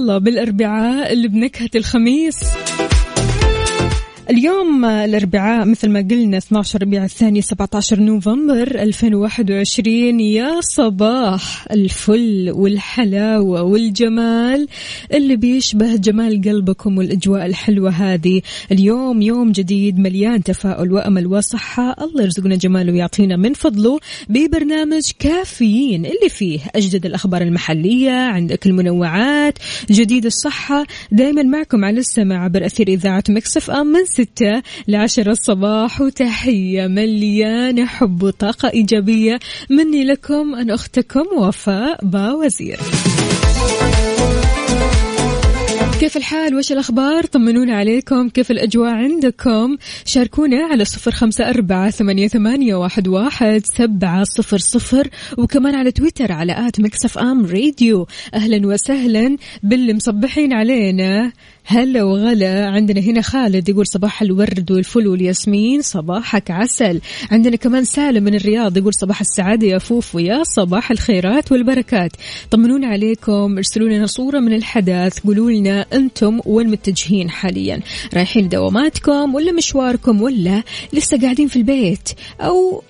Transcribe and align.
الله 0.00 0.18
بالأربعاء 0.18 1.12
اللي 1.12 1.28
بنكهة 1.28 1.70
الخميس. 1.76 2.40
اليوم 4.30 4.84
الأربعاء 4.84 5.64
مثل 5.64 5.90
ما 5.90 6.00
قلنا 6.10 6.38
12 6.38 6.82
ربيع 6.82 7.04
الثاني 7.04 7.42
17 7.42 8.00
نوفمبر 8.00 8.82
2021 8.82 10.20
يا 10.20 10.60
صباح 10.60 11.66
الفل 11.70 12.52
والحلاوة 12.54 13.62
والجمال 13.62 14.68
اللي 15.14 15.36
بيشبه 15.36 15.96
جمال 15.96 16.42
قلبكم 16.42 16.98
والأجواء 16.98 17.46
الحلوة 17.46 17.90
هذه. 17.90 18.42
اليوم 18.72 19.22
يوم 19.22 19.52
جديد 19.52 19.98
مليان 19.98 20.42
تفاؤل 20.42 20.92
وأمل 20.92 21.26
وصحة. 21.26 21.96
الله 22.02 22.22
يرزقنا 22.22 22.56
جماله 22.56 22.92
ويعطينا 22.92 23.36
من 23.36 23.52
فضله 23.52 23.98
ببرنامج 24.28 25.10
كافيين 25.18 26.06
اللي 26.06 26.28
فيه 26.28 26.60
أجدد 26.74 27.06
الأخبار 27.06 27.42
المحلية 27.42 28.10
عندك 28.10 28.66
المنوعات 28.66 29.58
جديد 29.90 30.26
الصحة. 30.26 30.86
دائما 31.12 31.42
معكم 31.42 31.84
على 31.84 32.00
السماع 32.00 32.44
عبر 32.44 32.66
أثير 32.66 32.88
إذاعة 32.88 33.24
مكسف 33.28 33.70
آم 33.70 33.86
من 33.86 34.04
6 34.20 34.62
ل 34.88 34.96
10 34.96 35.30
الصباح. 35.30 36.00
وتحيه 36.00 36.86
مليانه 36.86 37.86
حب 37.86 38.22
وطاقه 38.22 38.70
إيجابية. 38.70 39.38
مني 39.70 40.04
لكم 40.04 40.54
أنا 40.54 40.74
أختكم 40.74 41.24
وفاء 41.38 42.04
باوزير 42.04 42.80
كيف 46.00 46.16
الحال؟ 46.16 46.54
وش 46.54 46.72
الأخبار؟ 46.72 47.26
طمنونا 47.26 47.76
عليكم. 47.76 48.28
كيف 48.28 48.50
الأجواء 48.50 48.90
عندكم؟ 48.90 49.76
شاركونا 50.04 50.66
على 50.66 50.84
صفر 50.84 51.10
خمسة 51.10 51.50
أربعة 51.50 51.90
ثمانية, 51.90 52.28
ثمانية 52.28 52.74
واحد, 52.74 53.08
واحد 53.08 53.62
سبعة 53.64 54.24
صفر 54.24 54.58
صفر. 54.58 55.08
وكمان 55.38 55.74
على 55.74 55.90
تويتر 55.90 56.32
على 56.32 56.68
at 56.68 56.80
Mix 56.80 57.18
FM 57.18 57.46
Radio. 57.46 58.06
أهلا 58.34 58.66
وسهلا 58.66 59.36
باللي 59.62 59.94
مصبحين 59.94 60.52
علينا. 60.52 61.32
هلا 61.64 62.04
وغلا. 62.04 62.68
عندنا 62.68 63.00
هنا 63.00 63.22
خالد 63.22 63.68
يقول 63.68 63.86
صباح 63.86 64.22
الورد 64.22 64.70
والفل 64.70 65.06
والياسمين 65.06 65.82
صباحك 65.82 66.50
عسل. 66.50 67.00
عندنا 67.30 67.56
كمان 67.56 67.84
سالم 67.84 68.24
من 68.24 68.34
الرياض 68.34 68.76
يقول 68.76 68.94
صباح 68.94 69.20
السعادة 69.20 69.66
يا 69.66 69.78
فوفو 69.78 70.18
يا 70.18 70.42
صباح 70.42 70.90
الخيرات 70.90 71.52
والبركات. 71.52 72.12
طمنونا 72.50 72.86
عليكم 72.86 73.56
ارسلوا 73.56 73.88
لنا 73.88 74.06
صورة 74.06 74.38
من 74.38 74.52
الحدث 74.52 75.18
قولوا 75.18 75.50
لنا 75.50 75.86
أنتم 75.92 76.40
وين 76.46 76.68
متجهين 76.70 77.30
حاليا؟ 77.30 77.80
رايحين 78.14 78.48
دواماتكم 78.48 79.34
ولا 79.34 79.52
مشواركم 79.52 80.22
ولا 80.22 80.62
لسه 80.92 81.20
قاعدين 81.20 81.48
في 81.48 81.56
البيت؟ 81.56 82.08
أو 82.40 82.82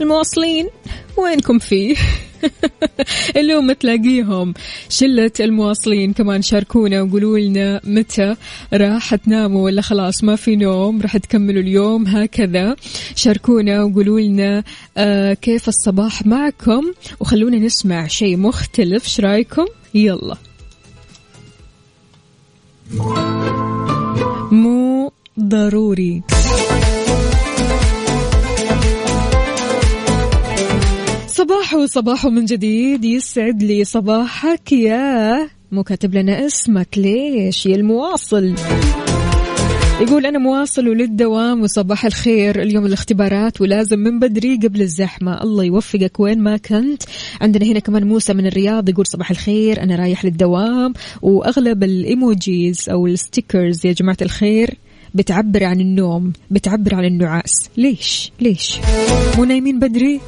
المواصلين؟ 0.00 0.68
وينكم 1.16 1.58
فيه؟ 1.58 1.96
اليوم 3.36 3.72
تلاقيهم. 3.72 4.54
شلة 4.88 5.32
المواصلين 5.40 6.12
كمان 6.12 6.42
شاركونا 6.42 7.02
وقولوا 7.02 7.38
لنا 7.38 7.80
متى 7.84 8.36
راح 8.72 9.14
تناموا 9.14 9.64
ولا 9.64 9.82
خلاص 9.82 10.24
ما 10.24 10.36
في 10.36 10.56
نوم 10.56 11.02
راح 11.02 11.16
تكملوا 11.16 11.62
اليوم 11.62 12.06
هكذا. 12.06 12.76
شاركونا 13.14 13.82
وقولوا 13.82 14.20
لنا 14.20 14.64
آه 14.96 15.34
كيف 15.34 15.68
الصباح 15.68 16.26
معكم؟ 16.26 16.92
وخلونا 17.20 17.58
نسمع 17.58 18.06
شيء 18.06 18.36
مختلف. 18.36 19.04
إيش 19.04 19.20
رأيكم؟ 19.20 19.66
يلا. 19.94 20.36
مو 24.52 25.12
ضروري. 25.40 26.22
صباح 31.36 31.84
صباح 31.84 32.26
من 32.26 32.44
جديد. 32.44 33.04
يسعد 33.04 33.62
لي 33.62 33.84
صباحك 33.84 34.72
يا 34.72 35.48
مو 35.72 35.82
كاتب 35.82 36.14
لنا 36.14 36.46
اسمك. 36.46 36.88
ليش؟ 36.98 37.66
يا 37.66 37.76
المواصل. 37.76 38.54
يقول 40.00 40.26
أنا 40.26 40.38
مواصل 40.38 40.88
وللدوام 40.88 41.62
وصباح 41.62 42.04
الخير. 42.04 42.62
اليوم 42.62 42.86
الاختبارات 42.86 43.60
ولازم 43.60 43.98
من 43.98 44.18
بدري 44.18 44.56
قبل 44.56 44.82
الزحمة. 44.82 45.42
الله 45.42 45.64
يوفقك 45.64 46.20
وين 46.20 46.38
ما 46.38 46.56
كنت. 46.56 47.02
عندنا 47.40 47.66
هنا 47.66 47.78
كمان 47.78 48.04
موسى 48.04 48.34
من 48.34 48.46
الرياض 48.46 48.88
يقول 48.88 49.06
صباح 49.06 49.30
الخير. 49.30 49.82
أنا 49.82 49.96
رايح 49.96 50.24
للدوام 50.24 50.92
وأغلب 51.22 51.84
الإيموجيز 51.84 52.88
أو 52.88 53.06
الستيكرز 53.06 53.86
يا 53.86 53.92
جماعة 53.92 54.18
الخير 54.22 54.74
بتعبر 55.14 55.64
عن 55.64 55.80
النوم 55.80 56.32
بتعبر 56.50 56.94
عن 56.94 57.04
النعاس. 57.04 57.70
ليش؟ 57.76 58.32
ليش؟ 58.40 58.78
مو 59.36 59.44
نايمين 59.44 59.78
بدري؟ 59.78 60.20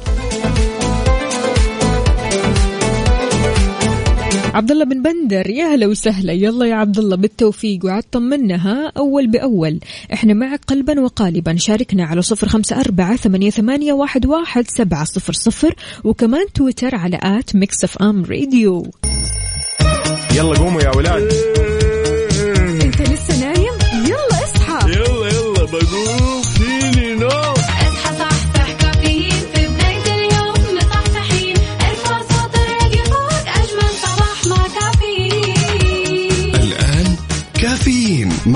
عبد 4.59 4.71
الله 4.71 4.85
بن 4.85 5.03
بندر 5.03 5.49
يا 5.49 5.65
هلا 5.65 5.87
وسهلا. 5.87 6.33
يلا 6.33 6.65
يا 6.65 6.75
عبد 6.75 6.97
الله 6.97 7.15
بالتوفيق 7.15 7.85
وعد 7.85 8.03
طمنها 8.11 8.91
أول 8.97 9.27
بأول. 9.27 9.79
إحنا 10.13 10.33
معك 10.33 10.61
قلبا 10.67 10.99
وقالبا. 10.99 11.55
شاركنا 11.55 12.05
على 12.05 12.21
صفر 12.21 12.47
خمسة 12.47 12.79
أربعة 12.79 13.15
ثمانية, 13.15 13.49
ثمانية 13.49 13.93
واحد, 13.93 14.25
واحد 14.25 14.67
سبعة 14.67 15.03
صفر 15.03 15.33
صفر 15.33 15.75
وكمان 16.03 16.45
تويتر 16.55 16.95
على 16.95 17.19
at 17.23 17.55
Mix 17.55 17.83
FM 17.83 18.25
Radio. 18.25 18.91
يلا 20.35 20.57
قوموا 20.57 20.81
يا 20.81 20.95
ولاد. 20.95 21.48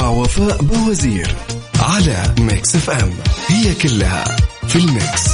مع 0.03 0.09
وفاء 0.09 0.61
بوزير 0.61 1.35
على 1.79 2.35
Mix 2.39 2.75
FM. 2.75 3.13
هي 3.47 3.73
كلها 3.75 4.23
في 4.67 4.75
ال 4.75 4.86
mix. 4.86 5.29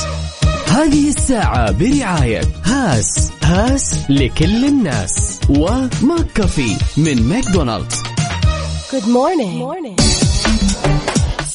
هذه 0.68 1.10
الساعة 1.10 1.72
برعاية 1.72 2.42
هاس 2.64 3.32
هاس 3.44 3.96
لكل 4.10 4.66
الناس 4.66 5.40
و 5.50 6.26
McCafé 6.36 6.76
من 6.98 7.24
ماكدونالدز. 7.24 8.04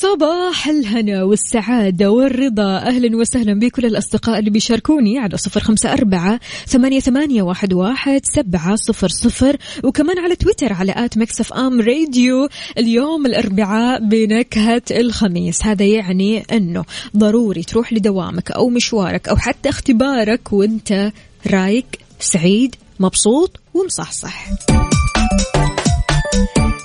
صباح 0.05 0.69
الهنا 0.69 1.23
والسعادة 1.23 2.11
والرضا. 2.11 2.77
أهلا 2.77 3.17
وسهلا 3.17 3.59
بكل 3.59 3.87
الأصدقاء 3.87 4.39
اللي 4.39 4.51
بيشاركوني 4.51 5.19
على 5.19 5.37
صفر 5.37 5.61
خمسة 5.61 5.93
أربعة 5.93 6.41
ثمانية, 6.67 7.01
ثمانية 7.01 7.43
واحد, 7.43 7.73
واحد 7.73 8.21
سبعة 8.25 8.77
صفر 8.77 9.09
صفر. 9.09 9.57
وكمان 9.85 10.19
على 10.19 10.37
تويتر 10.37 10.73
على 10.73 10.95
at 10.97 11.19
Mix 11.19 11.53
FM 11.53 11.81
Radio 11.81 12.49
اليوم 12.79 13.27
الأربعاء 13.27 14.05
بنكهة 14.09 14.83
الخميس. 14.91 15.67
هذا 15.67 15.85
يعني 15.85 16.41
أنه 16.53 16.85
ضروري 17.17 17.63
تروح 17.63 17.93
لدوامك 17.93 18.51
أو 18.51 18.69
مشوارك 18.69 19.29
أو 19.29 19.37
حتى 19.37 19.69
اختبارك 19.69 20.53
وإنت 20.53 21.13
رايق 21.47 21.87
سعيد 22.21 22.75
مبسوط 23.01 23.61
ومصحصح. 23.75 24.47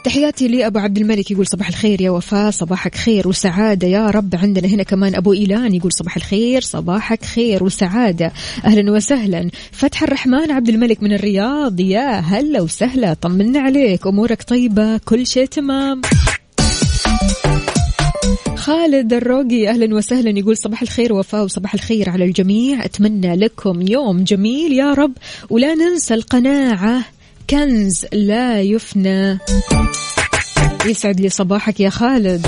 تحياتي 0.03 0.47
لأبو 0.47 0.79
عبد 0.79 0.97
الملك 0.97 1.31
يقول 1.31 1.47
صباح 1.47 1.67
الخير 1.67 2.01
يا 2.01 2.09
وفاء 2.09 2.51
صباحك 2.51 2.95
خير 2.95 3.27
وسعادة 3.27 3.87
يا 3.87 4.09
رب 4.09 4.35
عندنا 4.35 4.67
هنا 4.67 4.83
كمان 4.83 5.15
أبو 5.15 5.33
إيلان 5.33 5.75
يقول 5.75 5.93
صباح 5.93 6.15
الخير 6.15 6.61
صباحك 6.61 7.25
خير 7.25 7.63
وسعادة. 7.63 8.31
أهلا 8.65 8.91
وسهلا. 8.91 9.49
فتح 9.71 10.03
الرحمن 10.03 10.51
عبد 10.51 10.69
الملك 10.69 11.03
من 11.03 11.13
الرياض 11.13 11.79
يا 11.79 12.19
هلا 12.19 12.61
وسهلا 12.61 13.13
طمنا 13.13 13.59
عليك 13.59 14.07
أمورك 14.07 14.43
طيبة 14.43 14.97
كل 14.97 15.27
شيء 15.27 15.45
تمام. 15.45 16.01
خالد 18.55 19.13
الروقي 19.13 19.69
أهلا 19.69 19.95
وسهلا 19.95 20.39
يقول 20.39 20.57
صباح 20.57 20.81
الخير 20.81 21.13
وفاء 21.13 21.43
وصباح 21.43 21.73
الخير 21.73 22.09
على 22.09 22.25
الجميع. 22.25 22.85
أتمنى 22.85 23.35
لكم 23.35 23.81
يوم 23.81 24.23
جميل 24.23 24.73
يا 24.73 24.93
رب 24.93 25.13
ولا 25.49 25.75
ننسى 25.75 26.13
القناعة. 26.13 27.19
كنز 27.49 28.05
لا 28.13 28.61
يفنى. 28.61 29.39
يسعد 30.85 31.19
لي 31.19 31.29
صباحك 31.29 31.79
يا 31.79 31.89
خالد. 31.89 32.47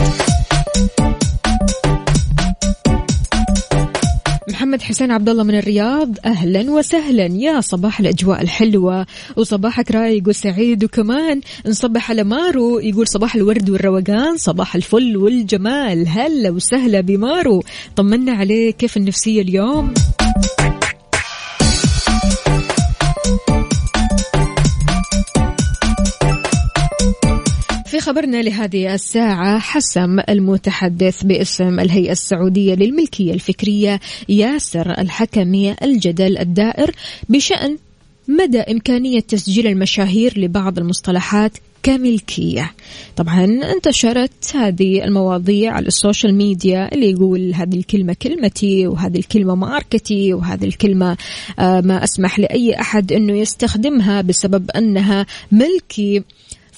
محمد 4.50 4.82
حسين 4.82 5.12
عبد 5.12 5.30
الله 5.30 5.44
من 5.44 5.58
الرياض 5.58 6.10
أهلا 6.26 6.72
وسهلا. 6.72 7.26
يا 7.26 7.62
صباح 7.62 8.00
الأجواء 8.00 8.42
الحلوة. 8.42 9.06
وصباحك 9.38 9.92
رايق 9.92 10.28
وسعيد 10.28 10.84
وكمان. 10.84 11.42
نصبح 11.66 12.10
على 12.12 12.24
مارو 12.24 12.80
يقول 12.80 13.08
صباح 13.08 13.36
الورد 13.36 13.70
والروقان 13.70 14.38
صباح 14.38 14.76
الفل 14.76 15.18
والجمال. 15.18 16.08
هلا 16.08 16.50
وسهلا 16.50 17.02
بمارو. 17.02 17.64
طمنا 17.96 18.32
عليه 18.32 18.72
كيف 18.72 18.98
النفسية 18.98 19.42
اليوم؟ 19.42 19.94
خبرنا 28.12 28.42
لهذه 28.42 28.94
الساعة 28.94 29.60
حسم 29.60 30.20
المتحدث 30.30 31.24
باسم 31.24 31.80
الهيئة 31.80 32.12
السعودية 32.12 32.76
للملكية 32.76 33.34
الفكرية 33.34 34.00
ياسر 34.30 34.92
الحكمي 34.92 35.76
الجدل 35.84 36.38
الدائر 36.38 36.92
بشأن 37.30 37.78
مدى 38.28 38.60
إمكانية 38.60 39.20
تسجيل 39.20 39.68
المشاهير 39.68 40.40
لبعض 40.40 40.80
المصطلحات 40.80 41.52
كملكية. 41.84 42.72
طبعا 43.16 43.44
انتشرت 43.46 44.56
هذه 44.56 45.04
المواضيع 45.04 45.74
على 45.74 45.88
ال 45.88 45.95
social 45.95 46.36
media 46.36 46.94
اللي 46.94 47.12
يقول 47.12 47.54
هذه 47.54 47.76
الكلمة 47.76 48.16
كلمتي 48.22 48.88
وهذه 48.88 49.18
الكلمة 49.18 49.56
ماركتي 49.56 50.34
وهذه 50.34 50.66
الكلمة 50.66 51.18
آه، 51.60 51.82
ما 51.82 52.04
أسمح 52.04 52.40
لأي 52.40 52.80
أحد 52.82 53.12
أنه 53.12 53.38
يستخدمها 53.38 54.22
بسبب 54.22 54.72
أنها 54.72 55.26
ملكي. 55.52 56.24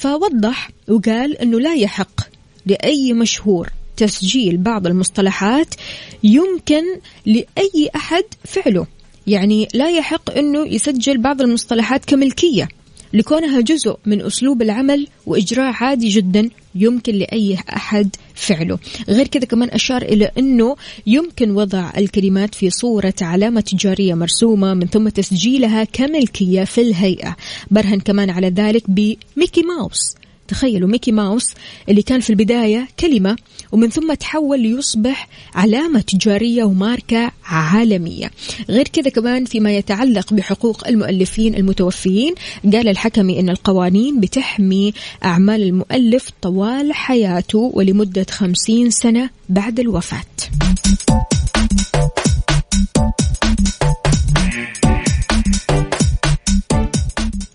فوضح 0.04 0.70
وقال 0.90 1.38
أنه 1.38 1.60
لا 1.60 1.74
يحق 1.74 2.22
لأي 2.66 3.14
مشهور 3.14 3.70
تسجيل 3.98 4.58
بعض 4.58 4.88
المصطلحات 4.88 5.76
يمكن 6.24 6.84
لأي 7.26 7.90
أحد 7.96 8.24
فعله. 8.46 8.88
يعني 9.28 9.68
لا 9.74 9.90
يحق 9.90 10.38
أنه 10.38 10.68
يسجل 10.68 11.18
بعض 11.18 11.42
المصطلحات 11.42 12.06
كملكية. 12.06 12.68
لكونها 13.14 13.62
جزء 13.62 13.98
من 14.06 14.22
أسلوب 14.22 14.62
العمل 14.62 15.08
وإجراء 15.26 15.74
عادي 15.74 16.10
جدا 16.10 16.50
يمكن 16.76 17.16
لأي 17.16 17.58
أحد 17.76 18.16
فعله. 18.36 18.80
غير 19.10 19.28
كذا 19.28 19.46
كمان 19.46 19.70
أشار 19.70 20.02
إلى 20.02 20.32
أنه 20.38 20.76
يمكن 21.08 21.52
وضع 21.52 21.92
الكلمات 21.98 22.56
في 22.56 22.70
صورة 22.70 23.14
علامة 23.22 23.62
تجارية 23.62 24.14
مرسومة 24.14 24.74
من 24.74 24.88
ثم 24.88 25.10
تسجيلها 25.10 25.84
كملكية 25.84 26.64
في 26.64 26.82
الهيئة. 26.82 27.36
برهن 27.72 28.00
كمان 28.00 28.30
على 28.30 28.50
ذلك 28.50 28.84
بميكي 28.88 29.62
ماوس. 29.62 30.16
تخيلوا 30.48 30.90
ميكي 30.90 31.12
ماوس 31.12 31.54
اللي 31.90 32.02
كان 32.02 32.20
في 32.20 32.30
البداية 32.30 32.88
كلمة 33.00 33.36
ومن 33.74 33.90
ثم 33.90 34.14
تحول 34.14 34.60
ليصبح 34.60 35.28
علامة 35.56 36.02
تجارية 36.02 36.64
وماركة 36.64 37.32
عالمية 37.46 38.32
غير 38.70 38.88
كذا 38.88 39.10
كمان 39.10 39.46
فيما 39.46 39.72
يتعلق 39.76 40.34
بحقوق 40.34 40.88
المؤلفين 40.88 41.56
المتوفيين 41.56 42.36
قال 42.74 42.88
الحكمي 42.88 43.40
أن 43.40 43.50
القوانين 43.50 44.20
بتحمي 44.20 44.94
أعمال 45.26 45.64
المؤلف 45.64 46.30
طوال 46.42 46.94
حياته 46.94 47.72
ولمدة 47.74 48.26
خمسين 48.32 48.90
سنة 48.92 49.30
بعد 49.50 49.80
الوفاة 49.80 50.24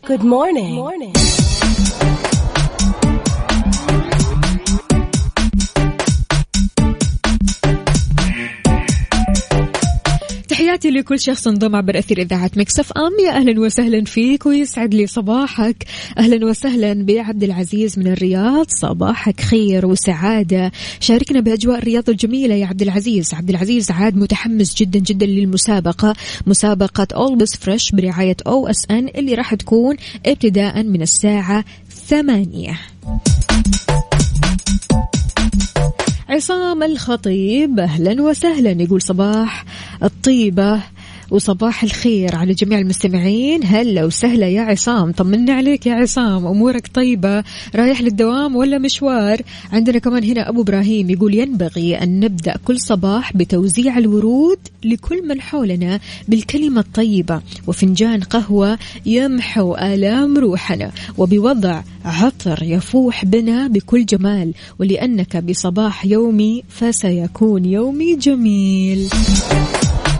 Good 0.04 0.24
morning. 0.24 0.74
morning. 0.74 1.12
تحياتي 10.48 10.90
لكل 10.90 11.20
شخص 11.20 11.46
انضم 11.46 11.76
عبر 11.76 11.98
أثير 11.98 12.20
إذاعة 12.20 12.50
Mix 12.56 12.92
FM. 12.92 13.26
يا 13.26 13.30
أهلا 13.30 13.60
وسهلا 13.60 14.04
فيك 14.04 14.46
ويسعد 14.46 14.94
لي 14.94 15.06
صباحك. 15.06 15.84
أهلا 16.18 16.46
وسهلا 16.46 17.04
بعبد 17.04 17.42
العزيز 17.42 17.98
من 17.98 18.06
الرياض. 18.06 18.66
صباحك 18.68 19.40
خير 19.40 19.86
وسعادة. 19.86 20.72
شاركنا 21.00 21.40
بأجواء 21.40 21.78
الرياض 21.78 22.10
الجميلة 22.10 22.54
يا 22.54 22.66
عبد 22.66 22.82
العزيز. 22.82 23.34
عبد 23.34 23.50
العزيز 23.50 23.90
عاد 23.90 24.16
متحمس 24.16 24.74
جدا 24.74 24.98
جدا 24.98 25.26
للمسابقة. 25.26 26.14
مسابقة 26.46 27.06
Always 27.14 27.56
Fresh 27.56 27.90
برعاية 27.92 28.36
OSN 28.46 29.08
اللي 29.08 29.34
راح 29.34 29.54
تكون 29.54 29.96
ابتداء 30.26 30.82
من 30.82 31.02
الساعة 31.02 31.64
ثمانية. 32.08 32.80
عصام 36.28 36.82
الخطيب 36.82 37.80
أهلا 37.80 38.22
وسهلا. 38.22 38.82
يقول 38.82 39.02
صباح. 39.02 39.64
الطيبة 40.02 40.82
وصباح 41.30 41.82
الخير 41.82 42.36
على 42.36 42.54
جميع 42.54 42.78
المستمعين. 42.78 43.60
هلا 43.64 44.04
وسهلا 44.04 44.48
يا 44.48 44.62
عصام. 44.62 45.12
طمنا 45.12 45.52
عليك 45.52 45.86
يا 45.86 45.94
عصام. 45.94 46.46
أمورك 46.46 46.90
طيبة؟ 46.94 47.44
رايح 47.74 48.00
للدوام 48.00 48.56
ولا 48.56 48.78
مشوار؟ 48.78 49.42
عندنا 49.72 49.98
كمان 49.98 50.24
هنا 50.24 50.48
أبو 50.48 50.62
إبراهيم 50.62 51.10
يقول 51.10 51.34
ينبغي 51.34 52.02
أن 52.02 52.20
نبدأ 52.20 52.54
كل 52.64 52.80
صباح 52.80 53.36
بتوزيع 53.36 53.98
الورود 53.98 54.58
لكل 54.84 55.28
من 55.28 55.40
حولنا 55.40 56.00
بالكلمة 56.28 56.80
الطيبة. 56.80 57.42
وفنجان 57.66 58.20
قهوة 58.20 58.78
يمحو 59.06 59.74
آلام 59.74 60.38
روحنا. 60.38 60.90
وبوضع 61.18 61.82
عطر 62.04 62.62
يفوح 62.62 63.24
بنا 63.24 63.66
بكل 63.66 64.06
جمال. 64.06 64.54
ولأنك 64.78 65.36
بصباح 65.36 66.06
يومي 66.06 66.62
فسيكون 66.68 67.64
يومي 67.64 68.16
جميل. 68.16 69.08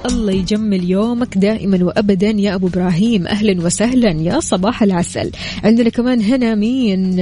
الله 0.07 0.33
يجمل 0.33 0.91
يومك 0.91 1.39
دائما 1.39 1.85
وابدا 1.85 2.31
يا 2.31 2.55
أبو 2.55 2.67
إبراهيم. 2.67 3.27
أهلا 3.27 3.67
وسهلا 3.67 4.11
يا 4.11 4.41
صباح 4.41 4.83
العسل. 4.83 5.31
عندنا 5.65 5.89
كمان 5.89 6.23
هنا 6.23 6.55
مين؟ 6.55 7.17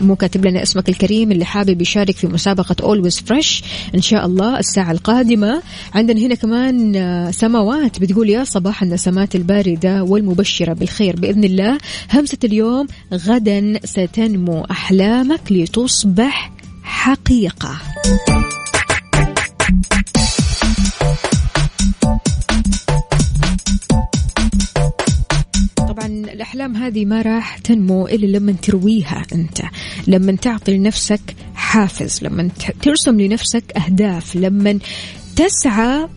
مو 0.00 0.16
كاتب 0.16 0.46
لنا 0.46 0.62
اسمك 0.62 0.88
الكريم 0.88 1.32
اللي 1.32 1.44
حابب 1.44 1.82
يشارك 1.82 2.16
في 2.16 2.26
مسابقة 2.26 2.76
Always 2.82 3.20
Fresh 3.20 3.62
إن 3.94 4.02
شاء 4.02 4.26
الله 4.26 4.58
الساعة 4.58 4.90
القادمة. 4.90 5.62
عندنا 5.94 6.20
هنا 6.20 6.34
كمان 6.34 6.96
آه، 6.96 7.30
سماوات. 7.30 8.00
بتقول 8.00 8.30
يا 8.30 8.44
صباح 8.44 8.82
النسمات 8.82 9.34
الباردة 9.34 10.02
والمبشرة 10.02 10.72
بالخير 10.72 11.16
بإذن 11.16 11.44
الله. 11.44 11.78
همسة 12.12 12.38
اليوم 12.44 12.86
غدا 13.14 13.80
ستنمو 13.84 14.64
أحلامك 14.70 15.40
لتصبح 15.50 16.52
حقيقة. 16.82 17.76
طبعا 25.98 26.06
الأحلام 26.06 26.76
هذه 26.76 27.04
ما 27.04 27.22
راح 27.22 27.58
تنمو 27.58 28.06
إلا 28.06 28.26
لما 28.38 28.52
ترويها 28.52 29.22
أنت 29.32 29.62
لما 30.06 30.36
تعطي 30.36 30.76
لنفسك 30.76 31.20
حافز 31.54 32.24
لما 32.24 32.48
ترسم 32.82 33.20
لنفسك 33.20 33.76
أهداف 33.76 34.36
لما 34.36 34.78
تسعى 35.36 36.08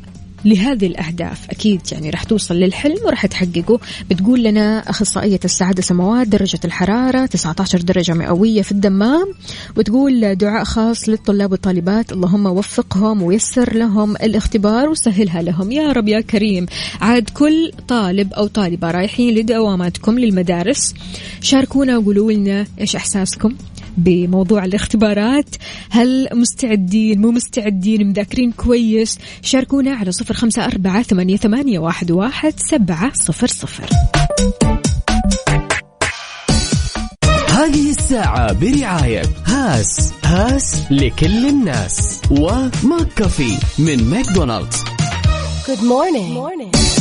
لهذه 0.45 0.87
الأهداف. 0.87 1.49
أكيد 1.49 1.81
يعني 1.91 2.09
راح 2.09 2.23
توصل 2.23 2.55
للحلم 2.55 2.97
وراح 3.05 3.25
تحققه. 3.25 3.79
بتقول 4.09 4.43
لنا 4.43 4.89
أخصائية 4.89 5.39
السعادة 5.45 5.81
سماوات 5.81 6.27
درجة 6.27 6.59
الحرارة 6.65 7.25
19 7.25 7.81
درجة 7.81 8.13
مئوية 8.13 8.61
في 8.61 8.71
الدمام. 8.71 9.33
وتقول 9.77 10.35
دعاء 10.35 10.63
خاص 10.63 11.09
للطلاب 11.09 11.51
والطالبات. 11.51 12.11
اللهم 12.11 12.45
وفقهم 12.45 13.21
ويسر 13.21 13.75
لهم 13.75 14.15
الاختبار 14.15 14.89
وسهلها 14.89 15.41
لهم. 15.41 15.71
يا 15.71 15.91
رب 15.91 16.07
يا 16.07 16.21
كريم. 16.21 16.65
عاد 17.01 17.29
كل 17.29 17.71
طالب 17.87 18.33
أو 18.33 18.47
طالبة 18.47 18.91
رايحين 18.91 19.35
لدواماتكم 19.35 20.19
للمدارس. 20.19 20.93
شاركونا 21.41 21.97
وقولوا 21.97 22.31
لنا 22.31 22.65
إيش 22.79 22.95
إحساسكم. 22.95 23.55
بموضوع 23.97 24.65
الاختبارات. 24.65 25.55
هل 25.89 26.27
مستعدين 26.33 27.21
مو 27.21 27.31
مستعدين 27.31 28.07
مذاكرين 28.07 28.51
كويس؟ 28.51 29.17
شاركونا 29.41 29.91
على 29.91 30.11
صفر 30.11 30.33
خمسة 30.33 30.65
أربعة 30.65 31.03
ثمانية, 31.03 31.37
ثمانية 31.37 31.79
واحد, 31.79 32.11
واحد 32.11 32.53
سبعة 32.57 33.13
صفر 33.13 33.47
صفر. 33.47 33.89
هذه 37.49 37.89
الساعة 37.89 38.53
برعاية 38.53 39.23
هاس 39.45 40.13
هاس 40.23 40.81
لكل 40.91 41.47
الناس. 41.47 42.21
و 42.31 43.07
McCafé 43.15 43.57
من 43.79 44.09
ماكدونالدز. 44.09 44.83
Good 45.67 45.83
morning. 45.83 46.33
morning. 46.33 47.00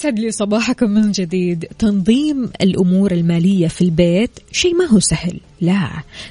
يسعد 0.00 0.18
لي 0.18 0.30
صباحكم 0.30 0.90
من 0.90 1.12
جديد. 1.12 1.66
تنظيم 1.78 2.50
الأمور 2.62 3.12
المالية 3.12 3.68
في 3.68 3.82
البيت 3.82 4.30
شيء 4.52 4.74
ما 4.74 4.84
هو 4.84 4.98
سهل. 5.00 5.40
لا 5.60 5.88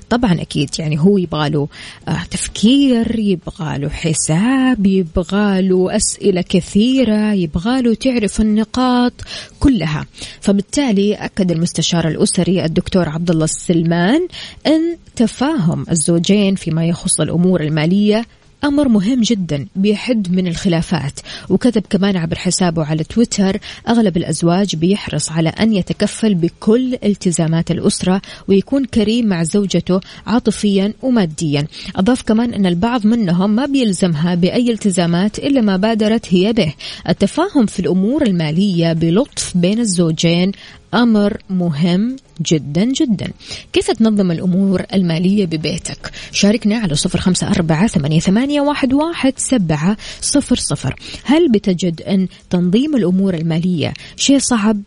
طبعا 0.09 0.41
أكيد 0.41 0.69
يعني 0.79 0.99
هو 0.99 1.17
يبغاله 1.17 1.67
آه 2.07 2.23
تفكير 2.31 3.19
يبغاله 3.19 3.89
حساب 3.89 4.85
يبغاله 4.85 5.95
أسئلة 5.95 6.41
كثيرة 6.41 7.33
يبغاله 7.33 7.93
تعرف 7.93 8.41
النقاط 8.41 9.13
كلها. 9.59 10.05
فبالتالي 10.41 11.13
أكد 11.13 11.51
المستشار 11.51 12.07
الأسري 12.07 12.65
الدكتور 12.65 13.09
عبد 13.09 13.29
الله 13.29 13.45
السلمان 13.45 14.27
أن 14.67 14.97
تفاهم 15.15 15.85
الزوجين 15.91 16.55
فيما 16.55 16.85
يخص 16.85 17.21
الأمور 17.21 17.61
المالية 17.61 18.25
أمر 18.63 18.88
مهم 18.88 19.22
جدا 19.22 19.68
بيحد 19.75 20.32
من 20.32 20.48
الخلافات 20.48 21.20
وكتب 21.50 21.84
كمان 21.89 22.18
عبر 22.18 22.36
حسابه 22.36 22.86
على 22.86 23.04
تويتر 23.04 23.58
أغلب 23.88 24.18
الأزواج 24.18 24.75
بيحرص 24.75 25.32
على 25.32 25.50
أن 25.50 25.74
يتكفل 25.74 26.36
بكل 26.36 26.98
التزامات 27.04 27.72
الأسرة 27.72 28.22
ويكون 28.48 28.86
كريم 28.86 29.25
مع 29.25 29.44
زوجته 29.44 30.01
عاطفيا 30.28 30.94
وماديا. 31.01 31.68
أضاف 31.96 32.22
كمان 32.22 32.54
أن 32.54 32.66
البعض 32.66 33.08
منهم 33.08 33.50
ما 33.50 33.66
بيلزمها 33.66 34.36
بأي 34.36 34.72
التزامات 34.72 35.39
إلا 35.39 35.62
ما 35.62 35.78
بادرت 35.78 36.34
هي 36.34 36.54
به. 36.54 36.74
التفاهم 37.10 37.66
في 37.66 37.80
الأمور 37.80 38.24
المالية 38.24 38.94
بلطف 38.94 39.58
بين 39.58 39.80
الزوجين 39.80 40.51
أمر 40.93 41.38
مهم 41.50 42.15
جدا 42.41 42.84
جدا. 42.86 43.31
كيف 43.74 43.91
تنظم 43.91 44.31
الأمور 44.31 44.84
المالية 44.93 45.46
ببيتك؟ 45.46 46.12
شاركنا 46.31 46.77
على 46.77 46.96
صفر 46.96 47.19
خمسة 47.19 47.51
أربعة 47.51 47.88
ثمانية, 47.88 48.19
ثمانية 48.19 48.62
واحد, 48.62 48.93
واحد 48.93 49.34
سبعة 49.38 49.98
صفر 50.22 50.55
صفر. 50.55 50.96
هل 51.24 51.51
بتجد 51.51 52.01
أن 52.01 52.27
تنظيم 52.50 52.96
الأمور 52.96 53.34
المالية 53.34 53.93
شيء 54.15 54.39
صعب؟ 54.39 54.81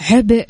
عبء؟ 0.00 0.46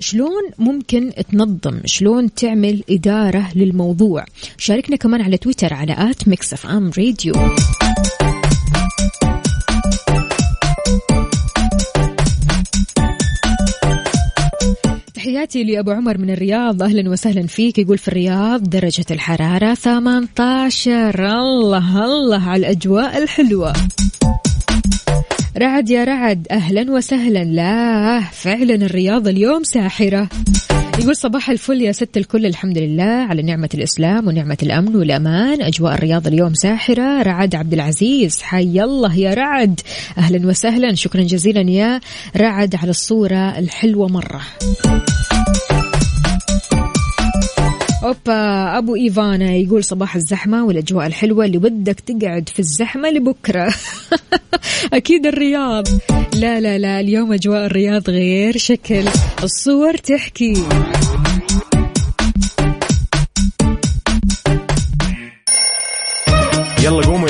شلون 0.00 0.50
ممكن 0.58 1.12
تنظم؟ 1.32 1.80
شلون 1.84 2.34
تعمل 2.34 2.82
إدارة 2.90 3.48
للموضوع؟ 3.54 4.24
شاركنا 4.58 4.96
كمان 4.96 5.20
على 5.20 5.36
تويتر 5.36 5.74
على 5.74 6.10
at 6.10 6.28
Mix 6.28 6.52
FM 6.52 6.90
Radio. 6.98 7.34
تحياتي 15.24 15.64
لأبو 15.64 15.90
عمر 15.90 16.18
من 16.18 16.30
الرياض. 16.30 16.82
أهلا 16.82 17.10
وسهلا 17.10 17.46
فيك. 17.46 17.78
يقول 17.78 17.98
في 17.98 18.08
الرياض 18.08 18.62
درجة 18.62 19.04
الحرارة 19.10 19.74
18 19.74 21.24
الله 21.40 22.04
الله 22.04 22.48
على 22.48 22.60
الأجواء 22.60 23.22
الحلوة. 23.22 23.72
رعد 25.58 25.90
يا 25.90 26.04
رعد. 26.04 26.46
أهلا 26.50 26.92
وسهلا. 26.92 27.44
لا 27.44 28.20
فعلا 28.20 28.74
الرياض 28.74 29.28
اليوم 29.28 29.62
ساحرة. 29.62 30.28
يقول 30.98 31.16
صباح 31.16 31.50
الفل 31.50 31.82
يا 31.82 31.92
ست 31.92 32.16
الكل 32.16 32.46
الحمد 32.46 32.78
لله 32.78 33.04
على 33.04 33.42
نعمة 33.42 33.68
الإسلام 33.74 34.28
ونعمة 34.28 34.56
الأمن 34.62 34.96
والأمان. 34.96 35.62
أجواء 35.62 35.94
الرياض 35.94 36.26
اليوم 36.26 36.54
ساحرة. 36.54 37.22
رعد 37.22 37.54
عبد 37.54 37.72
العزيز 37.72 38.42
حي 38.42 38.80
الله 38.82 39.16
يا 39.16 39.34
رعد. 39.34 39.80
أهلا 40.18 40.46
وسهلا 40.46 40.94
شكرا 40.94 41.22
جزيلا 41.22 41.70
يا 41.70 42.00
رعد 42.36 42.74
على 42.74 42.90
الصورة 42.90 43.58
الحلوة 43.58 44.08
مرة. 44.08 44.40
أوبا 48.04 48.78
أبو 48.78 48.94
إيفانا 48.94 49.52
يقول 49.52 49.84
صباح 49.84 50.16
الزحمة 50.16 50.64
والأجواء 50.64 51.06
الحلوة 51.06 51.44
اللي 51.44 51.58
ودك 51.58 52.00
تقعد 52.00 52.48
في 52.48 52.58
الزحمة 52.58 53.10
لبكرة. 53.10 53.74
أكيد 54.92 55.26
الرياض. 55.26 55.88
لا 56.34 56.60
لا 56.60 56.78
لا 56.78 57.00
اليوم 57.00 57.32
أجواء 57.32 57.66
الرياض 57.66 58.10
غير 58.10 58.56
شكل. 58.56 59.04
الصور 59.42 59.96
تحكي. 59.96 60.54
يلا 66.82 67.06
قوموا. 67.06 67.23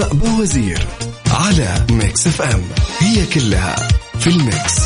بوزير 0.00 0.86
على 1.30 1.86
Mix 1.90 2.26
FM. 2.26 2.62
هي 2.98 3.26
كلها 3.26 3.76
في 4.18 4.26
ال 4.26 4.37
mix. 4.37 4.80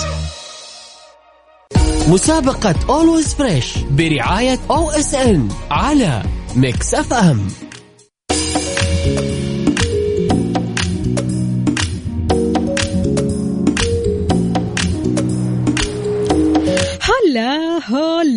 مسابقة 2.09 2.75
Always 2.89 3.35
Fresh 3.35 3.79
برعاية 3.91 4.59
OSN 4.71 5.49
على 5.71 6.23
Mix 6.57 6.95
FM. 6.95 7.49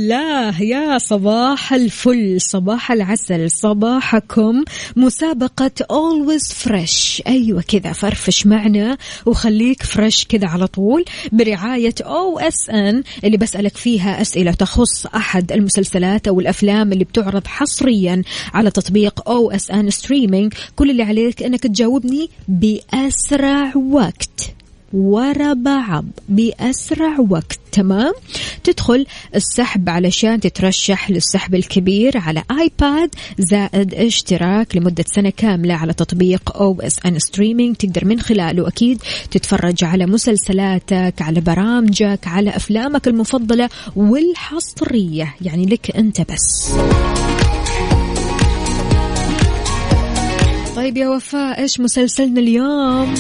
هلا 0.09 0.53
يا 0.59 0.97
صباح 0.97 1.73
الفل 1.73 2.41
صباح 2.41 2.91
العسل 2.91 3.51
صباحكم. 3.51 4.63
مسابقة 4.95 5.71
Always 5.91 6.53
Fresh. 6.53 7.21
أيوة 7.27 7.61
كذا 7.61 7.93
فرفش 7.93 8.47
معنا 8.47 8.97
وخليك 9.25 9.83
فريش 9.83 10.25
كذا 10.25 10.47
على 10.47 10.67
طول 10.67 11.05
برعاية 11.31 11.95
OSN 12.01 13.03
اللي 13.23 13.37
بسألك 13.37 13.77
فيها 13.77 14.21
أسئلة 14.21 14.51
تخص 14.51 15.05
أحد 15.05 15.51
المسلسلات 15.51 16.27
أو 16.27 16.39
الأفلام 16.39 16.91
اللي 16.91 17.03
بتعرض 17.03 17.47
حصريا 17.47 18.21
على 18.53 18.71
تطبيق 18.71 19.19
OSN 19.29 19.89
Streaming. 19.89 20.49
كل 20.75 20.89
اللي 20.91 21.03
عليك 21.03 21.43
أنك 21.43 21.63
تجاوبني 21.63 22.29
بأسرع 22.47 23.77
وقت. 23.77 24.58
ورا 24.93 25.53
بعض 25.53 26.05
بأسرع 26.29 27.19
وقت 27.29 27.59
تمام؟ 27.71 28.13
تدخل 28.63 29.05
السحب 29.35 29.89
علشان 29.89 30.39
تترشح 30.39 31.11
للسحب 31.11 31.55
الكبير 31.55 32.17
على 32.17 32.43
آيباد 32.61 33.09
زائد 33.39 33.93
اشتراك 33.93 34.75
لمدة 34.75 35.03
سنة 35.07 35.29
كاملة 35.29 35.73
على 35.73 35.93
تطبيق 35.93 36.57
OSN 36.57 37.19
Streaming. 37.19 37.75
تقدر 37.75 38.05
من 38.05 38.19
خلاله 38.19 38.67
أكيد 38.67 39.01
تتفرج 39.31 39.83
على 39.83 40.05
مسلسلاتك 40.05 41.13
على 41.21 41.41
برامجك 41.41 42.19
على 42.27 42.49
أفلامك 42.49 43.07
المفضلة 43.07 43.69
والحصرية 43.95 45.35
يعني 45.41 45.65
لك 45.65 45.95
أنت 45.95 46.21
بس. 46.21 46.73
طيب 50.75 50.97
يا 50.97 51.09
وفاء 51.09 51.61
إيش 51.61 51.79
مسلسلنا 51.79 52.39
اليوم؟ 52.39 53.13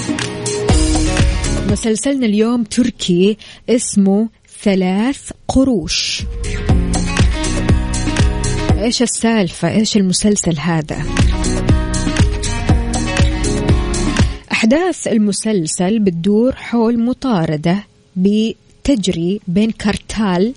مسلسلنا 1.71 2.25
اليوم 2.25 2.63
تركي 2.63 3.37
اسمه 3.69 4.29
ثلاث 4.63 5.31
قروش. 5.47 6.23
إيش 8.77 9.01
السالفة؟ 9.01 9.69
إيش 9.71 9.97
المسلسل 9.97 10.57
هذا؟ 10.59 11.05
أحداث 14.51 15.07
المسلسل 15.07 15.99
بتدور 15.99 16.55
حول 16.55 16.99
مطاردة 16.99 17.83
بتجري 18.15 19.39
بين 19.47 19.71
كارتال 19.71 20.53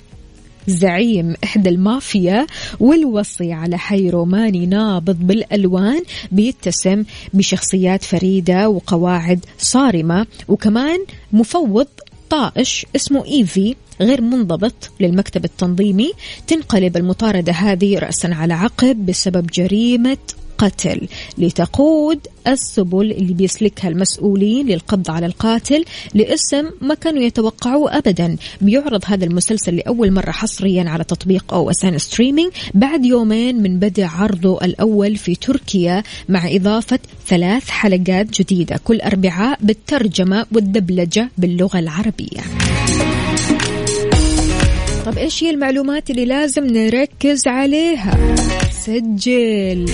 زعيم 0.66 1.34
إحدى 1.44 1.68
المافيا 1.68 2.46
والوصي 2.80 3.52
على 3.52 3.78
حي 3.78 4.10
روماني 4.10 4.66
نابض 4.66 5.16
بالألوان 5.16 6.02
بيتسم 6.32 7.04
بشخصيات 7.34 8.04
فريدة 8.04 8.68
وقواعد 8.68 9.44
صارمة 9.58 10.26
وكمان 10.48 10.98
مفوض 11.32 11.86
طائش 12.30 12.86
اسمه 12.96 13.24
إيفي 13.24 13.74
غير 14.00 14.20
منضبط 14.20 14.90
للمكتب 15.00 15.44
التنظيمي. 15.44 16.12
تنقلب 16.46 16.96
المطاردة 16.96 17.52
هذه 17.52 17.98
رأسا 17.98 18.26
على 18.26 18.54
عقب 18.54 19.06
بسبب 19.06 19.46
جريمة 19.46 20.16
قتل 20.62 21.08
لتقود 21.38 22.26
السبل 22.46 23.10
اللي 23.12 23.34
بيسلكها 23.34 23.88
المسؤولين 23.88 24.66
للقبض 24.66 25.10
على 25.10 25.26
القاتل 25.26 25.84
لاسم 26.14 26.70
ما 26.80 26.94
كانوا 26.94 27.22
يتوقعوه 27.22 27.98
ابدا. 27.98 28.36
بيعرض 28.60 29.02
هذا 29.06 29.24
المسلسل 29.24 29.76
لأول 29.76 30.12
مرة 30.12 30.30
حصريا 30.30 30.90
على 30.90 31.04
تطبيق 31.04 31.54
OSN 31.54 31.98
Streaming 31.98 32.52
بعد 32.74 33.04
يومين 33.04 33.62
من 33.62 33.78
بدء 33.78 34.04
عرضه 34.04 34.64
الأول 34.64 35.16
في 35.16 35.34
تركيا 35.34 36.02
مع 36.28 36.42
إضافة 36.46 36.98
ثلاث 37.26 37.68
حلقات 37.68 38.40
جديدة. 38.40 38.80
كل 38.84 39.00
اربعاء 39.00 39.58
بالترجمة 39.60 40.46
والدبلجة 40.52 41.30
باللغة 41.38 41.78
العربية. 41.78 42.40
طب 45.06 45.18
إيش 45.18 45.44
هي 45.44 45.50
المعلومات 45.50 46.10
اللي 46.10 46.24
لازم 46.24 46.66
نركز 46.66 47.46
عليها؟ 47.46 48.34
سجل. 48.86 49.86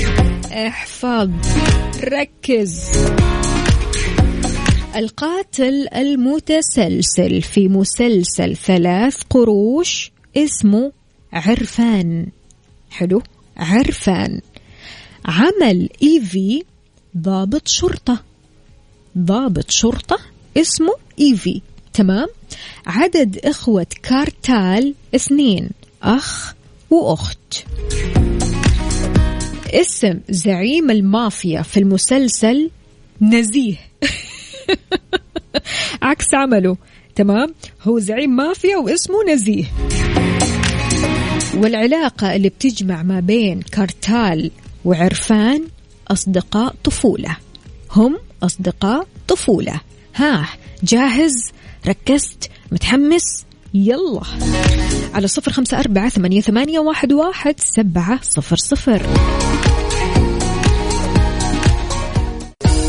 احفظ. 0.52 1.30
ركز. 2.04 2.82
القاتل 4.96 5.88
المتسلسل 5.94 7.42
في 7.42 7.68
مسلسل 7.68 8.56
ثلاث 8.56 9.22
قروش 9.30 10.12
اسمه 10.36 10.92
عرفان. 11.32 12.26
حلو. 12.90 13.22
عرفان. 13.56 14.40
عمل 15.24 15.88
إيفي 16.02 16.62
ضابط 17.18 17.68
شرطة. 17.68 18.22
ضابط 19.18 19.70
شرطة 19.70 20.18
اسمه 20.56 20.94
إيفي. 21.20 21.60
تمام؟ 21.92 22.28
عدد 22.86 23.38
إخوة 23.44 23.86
كارتال 24.02 24.94
اثنين 25.14 25.70
أخ 26.02 26.54
وأخت. 26.90 27.64
اسم 29.74 30.20
زعيم 30.30 30.90
المافيا 30.90 31.62
في 31.62 31.80
المسلسل 31.80 32.70
نزيه. 33.22 33.76
عكس 36.02 36.34
عمله. 36.34 36.76
تمام؟ 37.14 37.54
هو 37.82 37.98
زعيم 37.98 38.36
مافيا 38.36 38.76
واسمه 38.76 39.16
نزيه. 39.32 39.64
والعلاقة 41.54 42.36
اللي 42.36 42.48
بتجمع 42.48 43.02
ما 43.02 43.20
بين 43.20 43.62
كارتال 43.62 44.50
وعرفان 44.84 45.64
أصدقاء 46.08 46.74
طفولة. 46.84 47.36
هم 47.90 48.18
أصدقاء 48.42 49.06
طفولة. 49.28 49.80
ها 50.14 50.48
جاهز؟ 50.82 51.32
ركزت؟ 51.86 52.50
متحمس؟ 52.72 53.44
يلا. 53.74 54.22
على 55.14 55.28
صفر 55.28 55.52
خمسة 55.52 55.80
أربعة 55.80 56.08
ثمانية, 56.08 56.40
ثمانية 56.40 56.78
واحد, 56.78 57.12
واحد 57.12 57.60
سبعة 57.60 58.20
صفر 58.22 58.56
صفر. 58.56 59.02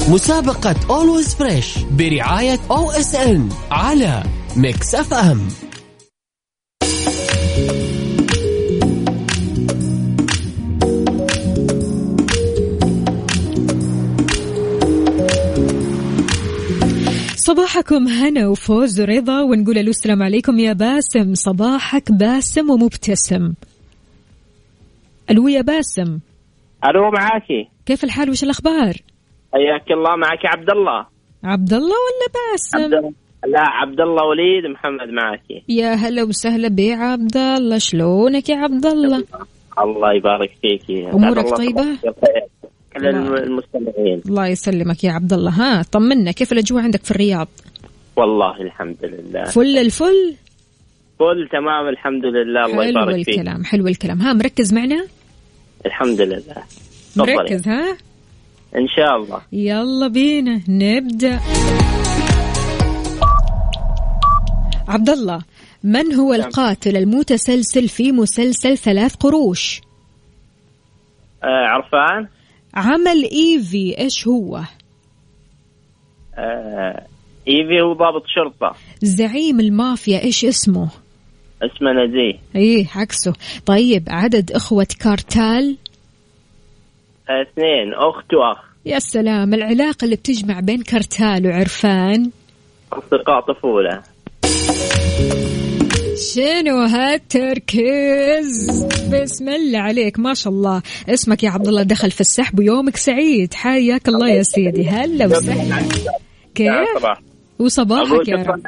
مسابقة 0.09 0.73
Always 0.73 1.27
Fresh 1.27 1.85
برعاية 1.85 2.59
OSN 2.71 3.49
على 3.71 4.23
Mix 4.57 4.95
FM 4.95 5.47
صباحكم 17.35 18.07
هنا 18.07 18.47
وفوز 18.47 19.01
ورضا 19.01 19.41
ونقول 19.41 19.75
له 19.75 19.81
السلام 19.81 20.23
عليكم 20.23 20.59
يا 20.59 20.73
باسم. 20.73 21.33
صباحك 21.33 22.11
باسم 22.11 22.69
ومبتسم. 22.69 23.53
ألو 25.29 25.47
يا 25.47 25.61
باسم. 25.61 26.19
ألو 26.85 27.11
معاكي؟ 27.11 27.69
كيف 27.85 28.03
الحال؟ 28.03 28.29
وش 28.29 28.43
الأخبار؟ 28.43 29.08
حياك 29.53 29.91
الله 29.91 30.15
معك 30.15 30.45
عبد 30.45 30.69
الله 30.69 31.05
عبد 31.43 31.73
الله 31.73 31.97
ولا 32.05 32.25
عبد 32.25 32.35
باسم؟ 32.51 32.95
الله 32.95 33.13
لا 33.47 33.61
عبد 33.61 34.01
الله 34.01 34.23
وليد 34.25 34.65
محمد 34.73 35.09
معاكي 35.09 35.63
يا 35.69 35.93
هلا 35.93 36.23
وسهلا 36.23 36.67
بعبد 36.67 37.37
الله 37.37 37.77
شلونك 37.77 38.49
يا 38.49 38.55
عبد 38.55 38.85
الله 38.85 39.23
الله 39.79 40.13
يبارك 40.13 40.51
طيبة؟ 41.57 41.81
صباحك 41.81 42.03
بالخير. 42.03 42.47
كل 42.97 43.07
الله. 43.07 43.43
المستمعين. 43.43 44.21
الله 44.25 44.47
يسلمك 44.47 45.03
يا 45.03 45.11
عبد 45.11 45.33
الله 45.33 45.51
ها 45.51 45.83
طمنا 45.91 46.31
كيف 46.31 46.51
الأجواء 46.51 46.83
عندك 46.83 47.03
في 47.03 47.11
الرياض؟ 47.11 47.47
والله 48.15 48.61
الحمد 48.61 48.97
لله. 49.03 49.43
فل 49.43 49.77
الفل؟ 49.77 50.35
كل 51.19 51.47
تمام 51.51 51.87
الحمد 51.87 52.25
لله. 52.25 52.65
الله 52.65 52.83
حلو 52.83 53.01
يبارك 53.01 53.15
فيك. 53.15 53.29
الكلام 53.29 53.63
حلو 53.63 53.87
الكلام. 53.87 54.21
ها 54.21 54.33
مركز 54.33 54.73
معنا؟ 54.73 55.05
الحمد 55.85 56.21
لله. 56.21 56.63
مركز 57.15 57.67
ها؟ 57.67 57.97
إن 58.75 58.87
شاء 58.87 59.15
الله. 59.15 59.41
يلا 59.51 60.07
بينا 60.07 60.61
نبدأ. 60.67 61.39
عبد 64.87 65.09
الله 65.09 65.41
من 65.83 66.13
هو 66.13 66.33
نعم. 66.33 66.41
القاتل 66.41 66.97
المتسلسل 66.97 67.87
في 67.87 68.11
مسلسل 68.11 68.77
ثلاث 68.77 69.15
قروش؟ 69.15 69.81
آه 71.43 71.65
عرفان. 71.65 72.27
عمل 72.73 73.29
إيفي 73.31 73.97
إيش 73.97 74.27
هو؟ 74.27 74.61
آه 76.35 77.05
إيفي 77.47 77.81
هو 77.81 77.93
ضابط 77.93 78.23
شرطة. 78.27 78.75
زعيم 79.01 79.59
المافيا 79.59 80.21
إيش 80.23 80.45
اسمه؟ 80.45 80.89
اسمه 81.61 81.91
نزيه. 81.91 82.39
إيه 82.55 82.87
عكسه. 82.95 83.33
طيب 83.65 84.03
عدد 84.07 84.51
إخوة 84.51 84.87
كارتال؟ 84.99 85.77
اثنين 87.29 87.93
أخت 87.93 88.33
وأخ. 88.33 88.57
يا 88.85 88.99
سلام 88.99 89.53
العلاقة 89.53 90.05
اللي 90.05 90.15
بتجمع 90.15 90.59
بين 90.59 90.81
كارتال 90.81 91.47
وعرفان. 91.47 92.31
أصدقاء 92.93 93.41
طفولة. 93.41 94.01
شنو 96.33 96.77
هالتركيز؟ 96.77 98.69
بسم 99.13 99.49
الله 99.49 99.79
عليك 99.79 100.19
ما 100.19 100.33
شاء 100.33 100.53
الله. 100.53 100.81
اسمك 101.09 101.43
يا 101.43 101.49
عبد 101.49 101.67
الله 101.67 101.83
دخل 101.83 102.11
في 102.11 102.21
السحب 102.21 102.59
ويومك 102.59 102.97
سعيد. 102.97 103.53
حياك 103.53 104.07
الله 104.07 104.29
يا 104.29 104.43
سيدي. 104.43 104.89
هلا 104.89 105.25
وسهلا. 105.25 105.83
كيف؟ 106.55 107.05
وصباحك 107.59 108.27
يا 108.27 108.35
رب. 108.35 108.61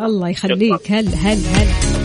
الله 0.00 0.28
يخليك. 0.28 0.92
هلا 0.92 1.10
هلا 1.10 1.48
هلا. 1.48 2.03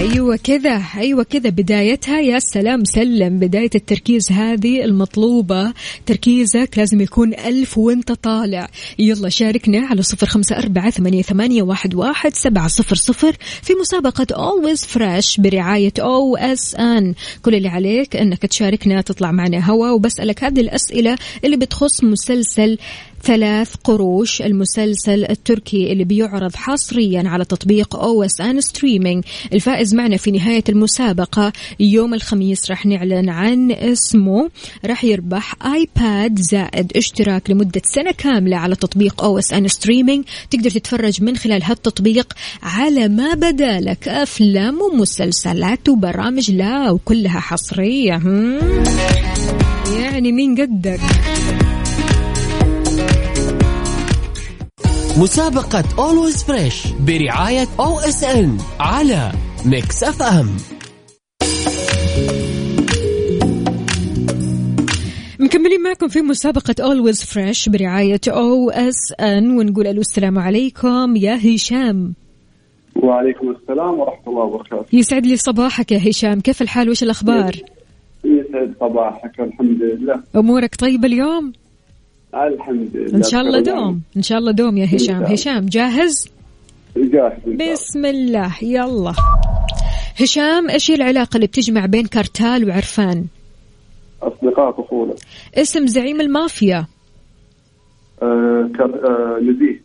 أيوه 0.00 0.36
كذا 0.36 0.82
أيوه 0.96 1.22
كذا. 1.22 1.50
بدايتها 1.50 2.20
يا 2.20 2.38
سلام 2.38 2.84
سلم. 2.84 3.38
بداية 3.38 3.70
التركيز 3.74 4.32
هذه 4.32 4.84
المطلوبة. 4.84 5.72
تركيزك 6.06 6.70
لازم 6.76 7.00
يكون 7.00 7.34
ألف 7.34 7.78
وانت 7.78 8.12
طالع. 8.12 8.68
يلا 8.98 9.28
شاركنا 9.28 9.86
على 9.86 10.02
صفر 10.02 10.26
خمسة 10.26 10.58
أربعة 10.58 10.90
ثمانية, 10.90 11.22
ثمانية 11.22 11.62
واحد, 11.62 11.94
واحد 11.94 12.34
سبعة 12.34 12.68
صفر 12.68 12.96
صفر 12.96 13.36
في 13.62 13.72
مسابقة 13.80 14.26
Always 14.34 14.80
Fresh 14.80 15.40
برعاية 15.40 15.92
OSN 15.98 17.14
كل 17.42 17.54
اللي 17.54 17.68
عليك 17.68 18.16
إنك 18.16 18.46
تشاركنا 18.46 19.00
تطلع 19.00 19.32
معنا 19.32 19.70
هوا. 19.70 19.90
وبسألك 19.90 20.44
هذه 20.44 20.60
الأسئلة 20.60 21.18
اللي 21.44 21.56
بتخص 21.56 22.04
مسلسل 22.04 22.78
ثلاث 23.22 23.74
قروش 23.84 24.42
المسلسل 24.42 25.24
التركي 25.24 25.92
اللي 25.92 26.04
بيعرض 26.04 26.56
حصريا 26.56 27.22
على 27.26 27.44
تطبيق 27.44 27.96
OSN 27.96 28.60
Streaming. 28.60 29.24
الفائز 29.52 29.94
معنا 29.94 30.16
في 30.16 30.30
نهاية 30.30 30.64
المسابقة 30.68 31.52
يوم 31.80 32.14
الخميس 32.14 32.70
راح 32.70 32.86
نعلن 32.86 33.28
عن 33.28 33.72
اسمه. 33.72 34.50
راح 34.84 35.04
يربح 35.04 35.54
آيباد 35.66 36.40
زائد 36.40 36.92
اشتراك 36.96 37.50
لمدة 37.50 37.82
سنة 37.84 38.10
كاملة 38.10 38.56
على 38.56 38.76
تطبيق 38.76 39.24
OSN 39.24 39.68
Streaming. 39.68 40.24
تقدر 40.50 40.70
تتفرج 40.70 41.22
من 41.22 41.36
خلال 41.36 41.62
هالتطبيق 41.62 42.32
على 42.62 43.08
ما 43.08 43.34
بدالك. 43.34 44.08
أفلام 44.08 44.78
ومسلسلات 44.80 45.88
وبرامج. 45.88 46.50
لا 46.50 46.90
وكلها 46.90 47.40
حصرية. 47.40 48.16
هم؟ 48.16 48.58
يعني 49.94 50.32
مين 50.32 50.60
قدك؟ 50.60 51.00
مسابقة 55.18 55.82
Always 55.82 56.36
Fresh 56.36 56.92
برعاية 57.06 57.66
OSN 57.80 58.58
على 58.80 59.32
Mix 59.66 60.04
FM 60.04 60.46
مكملين 65.40 65.82
معكم 65.82 66.08
في 66.08 66.20
مسابقة 66.22 66.74
Always 66.74 67.16
Fresh 67.16 67.68
برعاية 67.68 68.20
أو 68.28 68.70
اس 68.70 69.12
ان 69.20 69.58
ونقول 69.58 69.86
ألو 69.86 70.00
السلام 70.00 70.38
عليكم. 70.38 71.16
يا 71.16 71.54
هشام. 71.54 72.14
وعليكم 72.96 73.50
السلام 73.50 73.98
ورحمة 73.98 74.26
الله 74.26 74.42
وبركاته. 74.42 74.86
يسعد 74.92 75.26
لي 75.26 75.36
صباحك 75.36 75.92
يا 75.92 76.10
هشام. 76.10 76.40
كيف 76.40 76.62
الحال؟ 76.62 76.90
وش 76.90 77.02
الأخبار؟ 77.02 77.56
يسعد 78.24 78.74
صباحك 78.80 79.40
الحمد 79.40 79.82
لله. 79.82 80.22
أمورك 80.36 80.74
طيبة 80.74 81.06
اليوم؟ 81.06 81.52
الحمد 82.34 82.96
لله 82.96 83.16
إن 83.16 83.22
شاء 83.22 83.40
الله 83.40 83.60
دوم. 83.60 84.02
إن 84.16 84.22
شاء 84.22 84.38
الله 84.38 84.52
دوم 84.52 84.76
يا 84.76 84.96
هشام. 84.96 85.22
هشام 85.22 85.66
جاهز؟ 85.66 86.28
جاهز. 86.96 87.40
بسم 87.46 88.06
الله. 88.06 88.54
يلا. 88.62 89.12
هشام 90.20 90.70
إيش 90.70 90.90
هي 90.90 90.94
العلاقة 90.94 91.36
اللي 91.36 91.46
بتجمع 91.46 91.86
بين 91.86 92.06
كارتال 92.06 92.68
وعرفان؟ 92.68 93.26
أصدقاء 94.22 94.70
طفولة. 94.70 95.14
اسم 95.54 95.86
زعيم 95.86 96.20
المافيا. 96.20 96.86
آه 98.22 98.70
كر... 98.76 98.84
آه 98.84 99.40
نزيه 99.40 99.80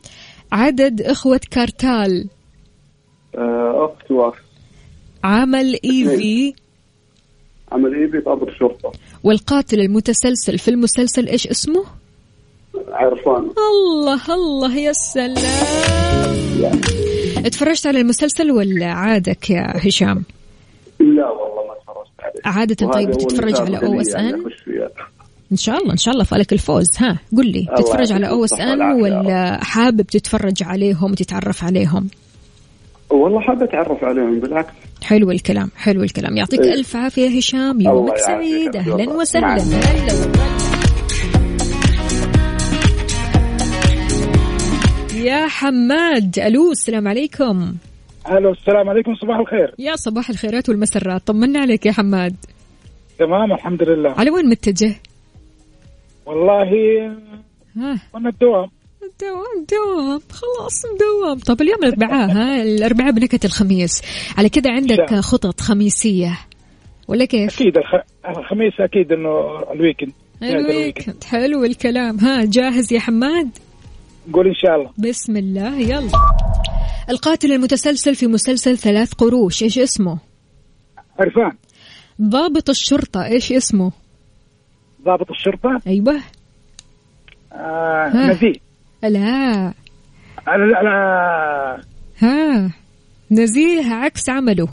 عدد 0.51 1.01
إخوة 1.01 1.41
كارتال. 1.51 2.29
آه 3.35 3.85
أخت 3.85 4.11
وأخ 4.11 4.35
عمل 5.23 5.79
إيفي. 5.85 6.53
عمل 7.71 8.07
إيفي 8.11 8.25
ضابط 8.25 8.49
شرطة. 8.59 8.91
والقاتل 9.23 9.79
المتسلسل 9.79 10.57
في 10.57 10.67
المسلسل 10.67 11.27
إيش 11.27 11.47
اسمه؟ 11.47 11.85
عرفان. 12.91 13.49
الله 13.57 14.21
الله 14.33 14.77
يا 14.77 14.93
سلام. 14.93 15.35
اتفرجت 17.45 17.87
على 17.87 18.01
المسلسل 18.01 18.51
ولا 18.51 18.85
عادك 18.85 19.49
يا 19.49 19.87
هشام؟ 19.87 20.23
لا 20.99 21.29
والله 21.29 21.67
ما 21.67 21.73
اتفرجت 21.73 22.19
عليه. 22.19 22.57
عادة 22.57 22.87
طيب 22.87 23.11
تتفرج 23.11 23.61
على 23.61 23.77
OS 23.77 24.13
يعني 24.13 24.29
N 24.29 24.43
فيها. 24.65 24.89
إن 25.51 25.57
شاء 25.57 25.77
الله 25.77 25.91
إن 25.91 25.97
شاء 25.97 26.13
الله 26.13 26.23
فالك 26.23 26.53
الفوز. 26.53 26.87
ها 26.97 27.19
قل 27.37 27.51
لي 27.51 27.67
تتفرج 27.77 28.11
على 28.11 28.29
أو 28.29 28.45
إس 28.45 28.53
إن 28.53 28.81
ولا 28.81 29.63
حابب 29.63 30.01
تتفرج 30.01 30.63
عليهم 30.63 31.11
وتتعرف 31.11 31.63
عليهم؟ 31.63 32.07
والله 33.09 33.41
حاب 33.41 33.63
أتعرف 33.63 34.03
عليهم 34.03 34.39
بالعكس. 34.39 34.73
حلو 35.03 35.31
الكلام 35.31 35.71
حلو 35.75 36.03
الكلام. 36.03 36.37
يعطيك 36.37 36.61
إيه. 36.61 36.73
ألف 36.73 36.95
عافية 36.95 37.37
هشام 37.37 37.81
يومك 37.81 38.17
سعيد. 38.17 38.75
والله. 38.75 39.09
وسهلا. 39.09 39.55
هلا 39.55 40.74
يا 45.25 45.47
حماد. 45.47 46.39
ألو 46.39 46.71
السلام 46.71 47.07
عليكم. 47.07 47.75
ألو 48.31 48.51
السلام 48.51 48.89
عليكم. 48.89 49.15
صباح 49.15 49.39
الخير. 49.39 49.75
يا 49.79 49.95
صباح 49.95 50.29
الخيرات 50.29 50.69
والمسرات. 50.69 51.27
طمنا 51.27 51.59
عليك 51.59 51.85
يا 51.85 51.91
حماد. 51.91 52.35
تمام 53.19 53.53
الحمد 53.53 53.83
لله. 53.83 54.11
على 54.11 54.31
وين 54.31 54.49
متجه؟ 54.49 54.95
والله 56.25 56.71
وأنا 58.13 58.29
الدوام. 58.29 58.69
دوام 59.21 59.65
دوام. 59.71 60.21
خلاص 60.31 60.81
دوام. 60.99 61.37
طب 61.39 61.61
اليوم 61.61 61.83
الأربعاء 61.83 62.31
ها؟ 62.31 62.63
الأربعاء 62.63 63.11
بنكهة 63.11 63.39
الخميس. 63.45 64.01
على 64.37 64.49
كذا 64.49 64.71
عندك 64.71 65.09
شاء. 65.09 65.21
خطط 65.21 65.61
خميسية. 65.61 66.39
ولا 67.07 67.25
كيف؟ 67.25 67.61
أكيد 67.61 67.77
الخ... 67.77 67.95
الخميس 68.37 68.73
أكيد 68.79 69.11
إنه 69.11 69.29
ال 69.73 69.77
weekend. 69.77 70.11
ال 70.43 70.52
weekend. 70.52 71.23
حلو 71.23 71.63
الكلام. 71.63 72.19
ها 72.19 72.45
جاهز 72.45 72.93
يا 72.93 72.99
حماد؟ 72.99 73.49
قول 74.33 74.47
إن 74.47 74.53
شاء 74.53 74.75
الله. 74.75 74.91
بسم 74.97 75.37
الله 75.37 75.75
يلا. 75.79 76.11
القاتل 77.09 77.51
المتسلسل 77.51 78.15
في 78.15 78.27
مسلسل 78.27 78.77
ثلاث 78.77 79.13
قروش 79.13 79.63
إيش 79.63 79.79
اسمه؟ 79.79 80.19
عرفان. 81.19 81.51
ضابط 82.21 82.69
الشرطة 82.69 83.25
إيش 83.25 83.51
اسمه؟ 83.51 83.91
ضابط 85.05 85.29
الشرطة؟ 85.29 85.81
أيوه. 85.87 86.21
آه. 87.53 88.31
نزيه. 88.31 88.53
لا 89.03 89.73
لا 90.47 90.81
لا. 90.83 91.81
ها. 92.19 92.71
نزيه 93.31 93.93
عكس 93.93 94.29
عمله. 94.29 94.67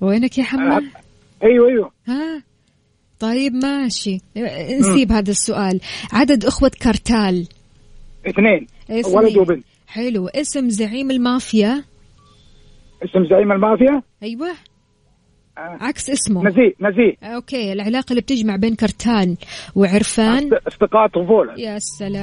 وينك 0.00 0.38
يا 0.38 0.44
حماد؟ 0.44 0.82
أيوه 1.42 1.68
أيوه. 1.68 1.90
ها. 2.08 2.42
طيب 3.20 3.52
ماشي. 3.52 4.20
نسيب 4.80 5.12
هذا 5.12 5.30
السؤال. 5.30 5.80
عدد 6.12 6.44
أخوة 6.44 6.70
كارتال؟ 6.80 7.48
اثنين. 8.26 8.66
اثنين. 8.90 9.16
ولد 9.16 9.36
وبنت. 9.36 9.64
حلو. 9.86 10.28
اسم 10.28 10.68
زعيم 10.68 11.10
المافيا؟ 11.10 11.84
اسم 13.04 13.28
زعيم 13.30 13.52
المافيا؟ 13.52 14.02
أيوة. 14.22 14.48
آه. 15.58 15.78
عكس 15.80 16.10
اسمه. 16.10 16.44
نزيه 16.44 16.72
نزيه. 16.80 17.34
Okay 17.34 17.72
العلاقة 17.72 18.10
اللي 18.10 18.20
بتجمع 18.20 18.56
بين 18.56 18.74
كارتال 18.74 19.36
وعرفان. 19.74 20.50
اصدقاء 20.68 21.06
طفولة. 21.08 21.54
يا 21.58 21.78
سلام. 21.78 22.14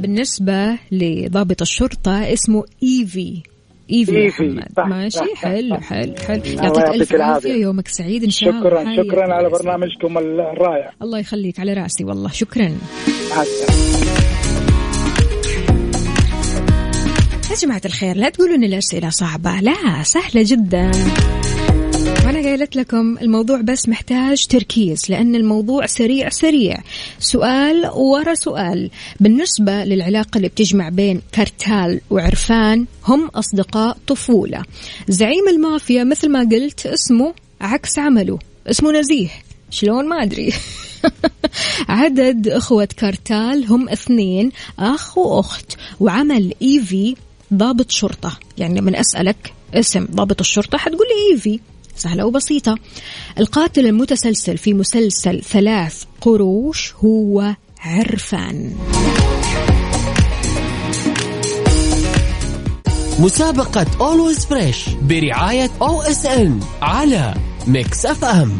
بالنسبة 0.00 0.78
لضابط 0.92 1.62
الشرطة 1.62 2.32
اسمه 2.32 2.64
إيفي. 2.82 3.42
إيفي 3.90 4.12
يا 4.12 4.18
إيفي. 4.18 4.42
محمد. 4.42 4.68
صح، 4.76 4.86
ماشي 4.86 5.18
صح، 5.18 5.34
حلو 5.34 5.76
صح. 5.76 5.82
حلو 5.82 6.14
حلو 6.26 6.42
يعطيك 6.44 6.84
عافية 6.84 7.16
العافية. 7.16 7.52
يومك 7.52 7.88
سعيد 7.88 8.24
إن 8.24 8.30
شاء 8.30 8.50
الله. 8.50 8.60
شكرا 8.60 8.96
شكرا 8.96 9.34
على. 9.34 9.48
برنامجكم 9.48 10.18
الرائع. 10.18 10.92
الله 11.02 11.18
يخليك 11.18 11.60
على 11.60 11.72
رأسي 11.72 12.04
والله. 12.04 12.30
شكرا. 12.30 12.78
يا 17.50 17.54
جماعة 17.62 17.82
الخير 17.84 18.16
لا 18.16 18.28
تقولوا 18.28 18.56
إن 18.56 18.64
الأسئلة 18.64 19.10
صعبة. 19.10 19.60
لا 19.60 20.02
سهلة 20.02 20.44
جدا. 20.46 20.90
قايلت 22.48 22.76
لكم 22.76 23.18
الموضوع 23.18 23.60
بس 23.60 23.88
محتاج 23.88 24.46
تركيز 24.46 25.02
لأن 25.08 25.34
الموضوع 25.34 25.86
سريع 25.86 26.28
سريع. 26.28 26.78
سؤال 27.18 27.90
ورا 27.94 28.34
سؤال. 28.34 28.90
بالنسبة 29.20 29.84
للعلاقة 29.84 30.36
اللي 30.36 30.48
بتجمع 30.48 30.88
بين 30.88 31.20
كارتال 31.32 32.00
وعرفان 32.10 32.86
هم 33.04 33.26
أصدقاء 33.26 33.96
طفولة. 34.06 34.62
زعيم 35.08 35.48
المافيا 35.48 36.04
مثل 36.04 36.28
ما 36.28 36.40
قلت 36.40 36.86
اسمه 36.86 37.34
عكس 37.60 37.98
عمله. 37.98 38.38
اسمه 38.66 38.92
نزيه. 38.92 39.28
شلون؟ 39.70 40.08
ما 40.08 40.22
أدري. 40.22 40.52
عدد 41.88 42.48
أخوة 42.48 42.88
كارتال 42.96 43.64
هم 43.68 43.88
اثنين 43.88 44.50
أخ 44.78 45.18
وأخت. 45.18 45.76
وعمل 46.00 46.54
إيفي 46.62 47.16
ضابط 47.54 47.90
شرطة. 47.90 48.38
يعني 48.58 48.80
لما 48.80 49.00
أسألك 49.00 49.52
اسم 49.74 50.04
ضابط 50.04 50.40
الشرطة 50.40 50.78
حتقول 50.78 51.06
لي 51.06 51.34
إيفي. 51.34 51.60
سهلة 51.98 52.26
وبسيطة. 52.26 52.78
القاتل 53.38 53.86
المتسلسل 53.86 54.58
في 54.58 54.74
مسلسل 54.74 55.42
ثلاث 55.42 56.04
قروش 56.20 56.94
هو 57.04 57.54
عرفان. 57.80 58.72
مسابقة 63.20 63.86
Always 64.00 64.46
Fresh 64.46 64.88
برعاية 65.02 65.70
OSN 65.82 66.60
على 66.82 67.34
Mix 67.66 68.06
F 68.06 68.24
M 68.24 68.58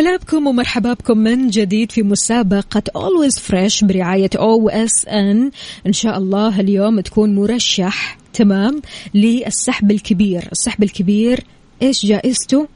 هلا 0.00 0.16
بكم 0.16 0.46
ومرحبا 0.46 0.92
بكم 0.92 1.18
من 1.18 1.48
جديد 1.48 1.92
في 1.92 2.02
مسابقة 2.02 2.82
Always 2.98 3.34
Fresh 3.38 3.84
برعاية 3.84 4.30
OSN 4.30 5.52
إن 5.86 5.92
شاء 5.92 6.18
الله 6.18 6.60
اليوم 6.60 7.00
تكون 7.00 7.34
مرشح 7.34 8.18
تمام 8.32 8.82
للسحب 9.14 9.90
الكبير 9.90 10.48
السحب 10.52 10.82
الكبير 10.82 11.44
إيش 11.82 12.06
جائزته؟ 12.06 12.68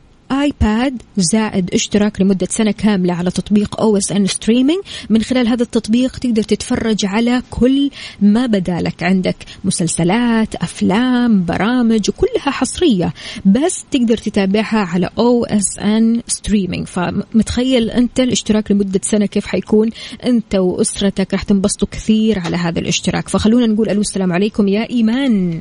ايباد 0.42 1.03
زائد 1.16 1.75
اشتراك 1.75 2.20
لمدة 2.20 2.47
سنة 2.51 2.70
كاملة 2.70 3.14
على 3.14 3.31
تطبيق 3.31 3.81
OSN 3.81 4.27
Streaming 4.27 4.81
من 5.11 5.23
خلال 5.23 5.49
هذا 5.49 5.62
التطبيق 5.62 6.18
تقدر 6.18 6.42
تتفرج 6.42 7.07
على 7.07 7.42
كل 7.51 7.90
ما 8.20 8.47
بدالك. 8.47 9.03
عندك 9.03 9.37
مسلسلات 9.64 10.55
أفلام 10.55 11.44
برامج 11.44 12.09
وكلها 12.09 12.51
حصرية. 12.51 13.12
بس 13.44 13.85
تقدر 13.90 14.16
تتابعها 14.16 14.79
على 14.79 15.11
OSN 15.18 16.22
streaming 16.27 16.87
فمتخيل 16.87 17.90
أنت 17.90 18.20
الاشتراك 18.20 18.70
لمدة 18.70 19.01
سنة 19.03 19.27
كيف 19.27 19.47
حيكون 19.47 19.90
أنت 20.25 20.55
وأسرتك؟ 20.55 21.33
راح 21.33 21.42
تنبسطوا 21.42 21.88
كثير 21.90 22.38
على 22.38 22.57
هذا 22.57 22.79
الاشتراك. 22.79 23.29
فخلونا 23.29 23.66
نقول 23.66 23.88
ألو 23.88 24.01
السلام 24.01 24.33
عليكم. 24.33 24.68
يا 24.68 24.90
إيمان. 24.90 25.61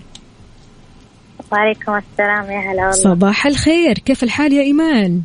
وعليكم 1.53 1.95
السلام 1.95 2.51
يا 2.51 2.59
هلا 2.59 2.81
والله. 2.81 2.91
صباح 2.91 3.45
الخير. 3.45 3.93
كيف 3.93 4.23
الحال 4.23 4.53
يا 4.53 4.61
إيمان؟ 4.61 5.21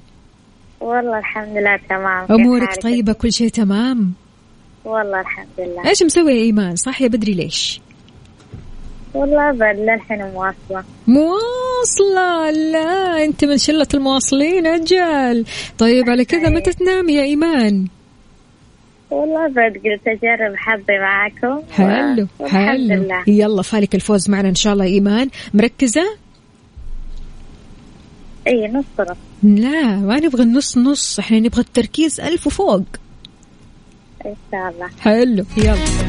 والله 0.80 1.18
الحمد 1.18 1.56
لله 1.56 1.78
تمام. 1.88 2.26
حالك؟ 2.60 2.82
طيبة؟ 2.82 3.12
كل 3.12 3.32
شيء 3.32 3.48
تمام؟ 3.48 4.12
والله 4.84 5.20
الحمد 5.20 5.46
لله. 5.58 5.88
إيش 5.88 6.02
مسوي 6.02 6.32
يا 6.32 6.42
إيمان؟ 6.42 6.76
صاحية 6.76 7.08
بدري 7.08 7.34
ليش؟ 7.34 7.80
والله 9.14 9.50
أبد 9.50 9.78
للحين 9.78 10.18
مواصلة. 10.18 10.84
مواصلة؟ 11.06 12.50
لا 12.50 13.24
أنت 13.24 13.44
من 13.44 13.58
شلة 13.58 13.88
المواصلين 13.94 14.66
أجل. 14.66 15.44
طيب 15.78 16.10
على 16.10 16.24
كذا 16.24 16.48
متى 16.48 16.72
تنام 16.72 17.08
يا 17.08 17.22
إيمان. 17.22 17.86
والله 19.10 19.46
ابد 19.46 19.76
قلت 19.76 20.06
أجرب 20.06 20.56
حظي 20.56 20.98
معاكم. 20.98 21.62
حلو 21.72 22.26
و- 22.38 22.46
حلو. 22.46 22.94
لله. 22.94 23.24
يلا 23.26 23.62
فالك 23.62 23.94
الفوز 23.94 24.30
معنا 24.30 24.48
إن 24.48 24.54
شاء 24.54 24.72
الله 24.72 24.84
إيمان. 24.84 25.28
مركزة؟ 25.54 26.02
اي 28.46 28.68
نص 28.68 28.84
نص. 29.00 29.16
لا 29.42 29.96
ما 29.96 30.20
نبغى 30.20 30.42
النص 30.42 30.78
نص 30.78 31.18
إحنا 31.18 31.40
نبغى 31.40 31.60
التركيز 31.60 32.20
ألف 32.20 32.46
وفوق. 32.46 32.82
إن 34.26 34.34
شاء 34.52 34.68
الله. 34.70 34.88
حلو 35.00 35.44
يلا. 35.56 36.08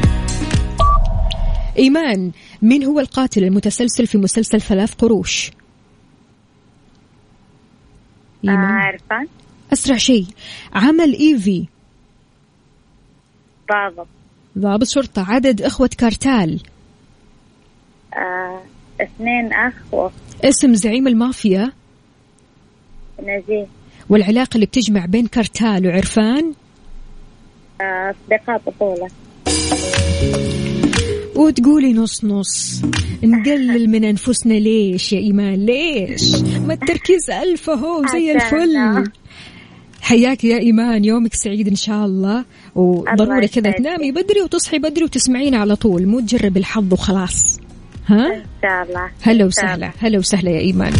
إيمان 1.78 2.30
مين 2.62 2.84
هو 2.84 3.00
القاتل 3.00 3.44
المتسلسل 3.44 4.06
في 4.06 4.18
مسلسل 4.18 4.60
ثلاث 4.60 4.94
قروش؟ 4.94 5.50
إيمان. 8.44 8.58
عارفة. 8.64 9.26
أسرع 9.72 9.96
شيء. 9.96 10.26
عمل 10.74 11.12
إيفي. 11.14 11.66
ضابط 13.70 14.06
ضابط 14.58 14.86
شرطة 14.86 15.32
عدد 15.32 15.62
إخوة 15.62 15.90
كارتال. 15.98 16.60
آه، 18.14 18.60
اثنين 19.00 19.50
واخت 19.92 20.14
اسم 20.44 20.74
زعيم 20.74 21.08
المافيا. 21.08 21.72
نزيه. 23.22 23.66
والعلاقة 24.08 24.54
اللي 24.54 24.66
بتجمع 24.66 25.06
بين 25.06 25.26
كارتال 25.26 25.86
وعرفان. 25.86 26.52
آه، 27.80 28.14
أصدقاء 28.30 28.58
طفولة 28.58 29.10
وتقولي 31.36 31.92
نص 31.92 32.24
نص. 32.24 32.82
نقلل 33.22 33.90
من 33.90 34.04
أنفسنا 34.04 34.54
ليش 34.54 35.12
يا 35.12 35.18
إيمان؟ 35.18 35.66
ليش؟ 35.66 36.34
ما 36.66 36.74
التركيز 36.74 37.30
ألف 37.30 37.70
أهو 37.70 38.06
زي 38.12 38.32
الفل. 38.32 39.10
حياك 40.00 40.44
يا 40.44 40.58
إيمان 40.58 41.04
يومك 41.04 41.34
سعيد 41.34 41.68
إن 41.68 41.76
شاء 41.76 42.04
الله. 42.04 42.44
وضروري 42.74 43.48
كذا. 43.48 43.70
تنامي 43.70 44.12
بدري 44.12 44.42
وتصحي 44.42 44.78
بدري 44.78 45.04
وتسمعينا 45.04 45.58
على 45.58 45.76
طول. 45.76 46.06
مو 46.06 46.20
تجرب 46.20 46.56
الحظ 46.56 46.92
وخلاص. 46.92 47.60
ها؟ 48.06 48.26
إن 48.26 48.42
شاء 48.62 48.82
الله. 48.82 49.10
هلا 49.22 49.44
وسهلا. 49.44 49.92
هلا 49.98 50.18
وسهلا 50.18 50.50
يا 50.50 50.60
إيمان. 50.60 50.92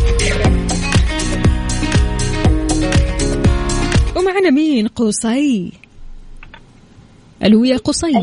ومعنا 4.16 4.50
مين؟ 4.50 4.88
قصي. 4.88 5.72
ألو 7.44 7.64
يا 7.64 7.76
قصي. 7.76 8.16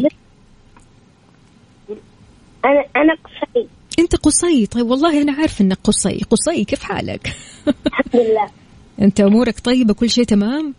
أنا 2.65 2.83
أنا 2.95 3.13
قصي. 3.13 3.67
أنت 3.99 4.15
قصي. 4.15 4.65
طيب 4.65 4.85
والله 4.85 5.21
أنا 5.21 5.33
عارف 5.33 5.61
إنك 5.61 5.77
قصي. 5.83 6.25
قصي 6.29 6.63
كيف 6.63 6.83
حالك؟ 6.83 7.35
الحمد 7.67 8.15
لله. 8.15 8.49
انت 9.01 9.19
امورك 9.19 9.59
طيبة 9.59 9.93
كل 9.93 10.09
شيء 10.09 10.23
تمام؟ 10.23 10.73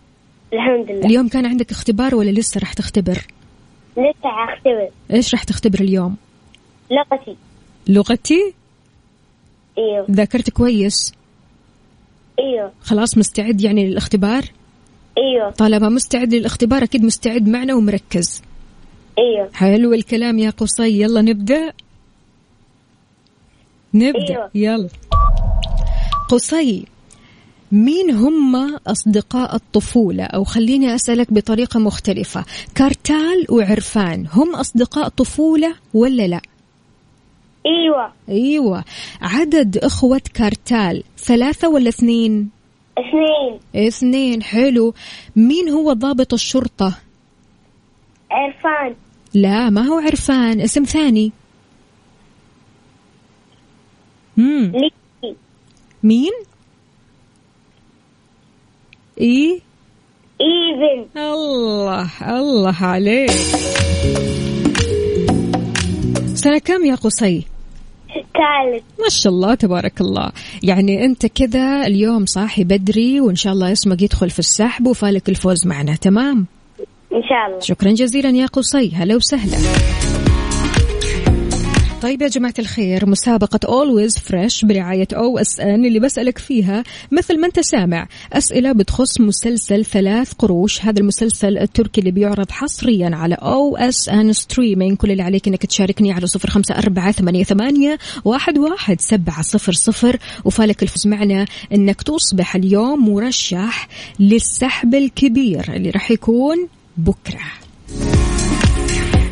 الحمد 0.53 0.91
لله. 0.91 1.07
اليوم 1.07 1.29
كان 1.29 1.47
عندك 1.47 1.71
اختبار 1.71 2.15
ولا 2.15 2.31
لسه 2.31 2.61
راح 2.61 2.73
تختبر؟ 2.73 3.27
لسه 3.97 4.15
اختبر. 4.25 4.89
إيش 5.11 5.35
راح 5.35 5.45
تختبر 5.45 5.81
اليوم؟ 5.81 6.17
لغتي. 6.91 7.37
لغتي؟ 7.89 8.55
إيوه. 9.79 10.07
ذاكرت 10.11 10.51
كويس؟ 10.51 11.13
إيوه. 12.39 12.73
خلاص 12.83 13.19
مستعد 13.19 13.61
يعني 13.61 13.91
للاختبار؟ 13.91 14.45
إيوه. 15.19 15.51
طالما 15.51 15.89
مستعد 15.89 16.35
للاختبار 16.35 16.83
أكيد 16.83 17.05
مستعد 17.05 17.49
معنا 17.49 17.75
ومركز. 17.75 18.43
إيوه. 19.19 19.51
حلو 19.55 19.93
الكلام 19.95 20.39
يا 20.39 20.51
قصي. 20.51 21.03
يلا 21.03 21.23
نبدأ؟ 21.23 21.73
نبدأ. 23.95 24.31
أيوة. 24.31 24.51
يلا. 24.55 24.89
قصي 26.29 26.85
مين 27.73 28.11
هم 28.11 28.77
أصدقاء 28.87 29.55
الطفولة؟ 29.55 30.25
أو 30.25 30.45
خليني 30.45 30.95
أسألك 30.95 31.33
بطريقة 31.33 31.81
مختلفة. 31.81 32.45
كارتال 32.75 33.47
وعرفان 33.51 34.27
هم 34.33 34.55
أصدقاء 34.55 35.09
طفولة 35.09 35.75
ولا 35.95 36.27
لا؟ 36.27 36.41
إيوه. 37.67 38.13
أيوة. 38.29 38.85
عدد 39.21 39.77
إخوة 39.77 40.23
كارتال 40.35 41.03
ثلاثة 41.19 41.69
ولا 41.69 41.89
اثنين؟ 41.89 42.51
اثنين. 42.99 43.87
اثنين 43.89 44.43
حلو. 44.43 44.95
مين 45.37 45.69
هو 45.69 45.93
ضابط 45.93 46.33
الشرطة؟ 46.33 46.99
عرفان. 48.31 48.95
لا 49.35 49.71
ما 49.71 49.83
هو 49.83 49.99
عرفان 49.99 50.61
اسم 50.61 50.85
ثاني. 50.85 51.33
مم. 54.37 54.73
ليكي 54.75 55.37
مين؟ 56.03 56.33
إيه 59.21 59.61
إيفن. 60.41 61.21
الله 61.21 62.11
الله 62.23 62.77
عليك. 62.81 63.31
سنة 66.35 66.59
كم 66.59 66.85
يا 66.85 66.95
قصي؟ 66.95 67.45
ثالث. 68.15 68.83
ما 69.01 69.09
شاء 69.09 69.33
الله 69.33 69.55
تبارك 69.55 70.01
الله. 70.01 70.31
يعني 70.63 71.05
أنت 71.05 71.27
كذا 71.27 71.87
اليوم 71.87 72.27
صاحي 72.27 72.65
بدري 72.65 73.21
وإن 73.21 73.37
شاء 73.37 73.53
الله 73.53 73.73
اسمك 73.73 74.03
يدخل 74.03 74.31
في 74.31 74.39
السحب 74.39 74.87
وفالك 74.87 75.29
الفوز 75.29 75.67
معنا 75.67 75.97
تمام؟ 75.97 76.47
إن 77.13 77.23
شاء 77.29 77.47
الله. 77.47 77.61
شكرا 77.61 77.93
جزيلا 77.93 78.31
يا 78.31 78.47
قصي. 78.47 78.93
هلا 78.95 79.17
وسهلا. 79.17 79.59
طيب 82.03 82.23
يا 82.23 82.29
جماعة 82.29 82.55
الخير 82.59 83.09
مسابقة 83.09 83.59
Always 83.67 84.15
Fresh 84.15 84.65
برعاية 84.65 85.09
OSN 85.13 85.85
اللي 85.85 86.01
بسألك 86.01 86.39
فيها 86.39 86.85
مثل 87.13 87.41
ما 87.41 87.47
أنت 87.47 87.61
سامع 87.61 88.09
أسئلة 88.33 88.73
بتخص 88.73 89.21
مسلسل 89.21 89.85
ثلاث 89.85 90.33
قروش. 90.33 90.85
هذا 90.85 91.01
المسلسل 91.01 91.59
التركي 91.59 92.01
اللي 92.01 92.11
بيعرض 92.11 92.51
حصريا 92.51 93.11
على 93.13 93.35
OSN 93.35 94.33
streaming 94.33 94.97
كل 94.97 95.11
اللي 95.11 95.23
عليك 95.23 95.49
أنك 95.49 95.67
تشاركني 95.67 96.13
على 96.13 96.27
صفر 96.27 96.51
خمسة 96.51 96.75
أربعة 96.75 97.13
ثمانية, 97.13 97.45
ثمانية 97.45 97.99
واحد, 98.25 98.59
واحد 98.59 99.01
سبعة 99.01 99.43
صفر 99.43 99.73
صفر. 99.73 100.19
وفالك 100.45 100.83
الفوز 100.83 101.07
معنا 101.07 101.47
أنك 101.73 102.03
تصبح 102.03 102.55
اليوم 102.57 103.09
مرشح 103.09 103.89
للسحب 104.21 104.95
الكبير 104.95 105.75
اللي 105.75 105.91
راح 105.91 106.11
يكون 106.11 106.69
بكرة. 106.97 107.41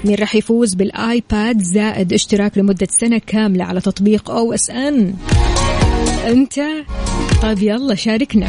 مين 0.06 0.14
راح 0.16 0.34
يفوز 0.34 0.74
بال 0.74 1.04
iPad 1.04 1.62
زائد 1.62 2.12
اشتراك 2.12 2.58
لمدة 2.58 2.88
سنة 3.00 3.18
كاملة 3.26 3.64
على 3.64 3.80
تطبيق 3.80 4.30
OSN. 4.30 5.14
أنت؟ 6.26 6.60
طيب 7.42 7.62
يلا 7.62 7.94
شاركنا. 7.94 8.48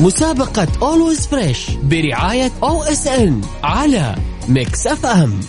مسابقة 0.00 0.66
Always 0.66 1.20
Fresh 1.20 1.76
برعاية 1.84 2.50
OSN 2.62 3.40
على 3.62 4.14
Mix 4.48 4.86
FM. 4.86 5.40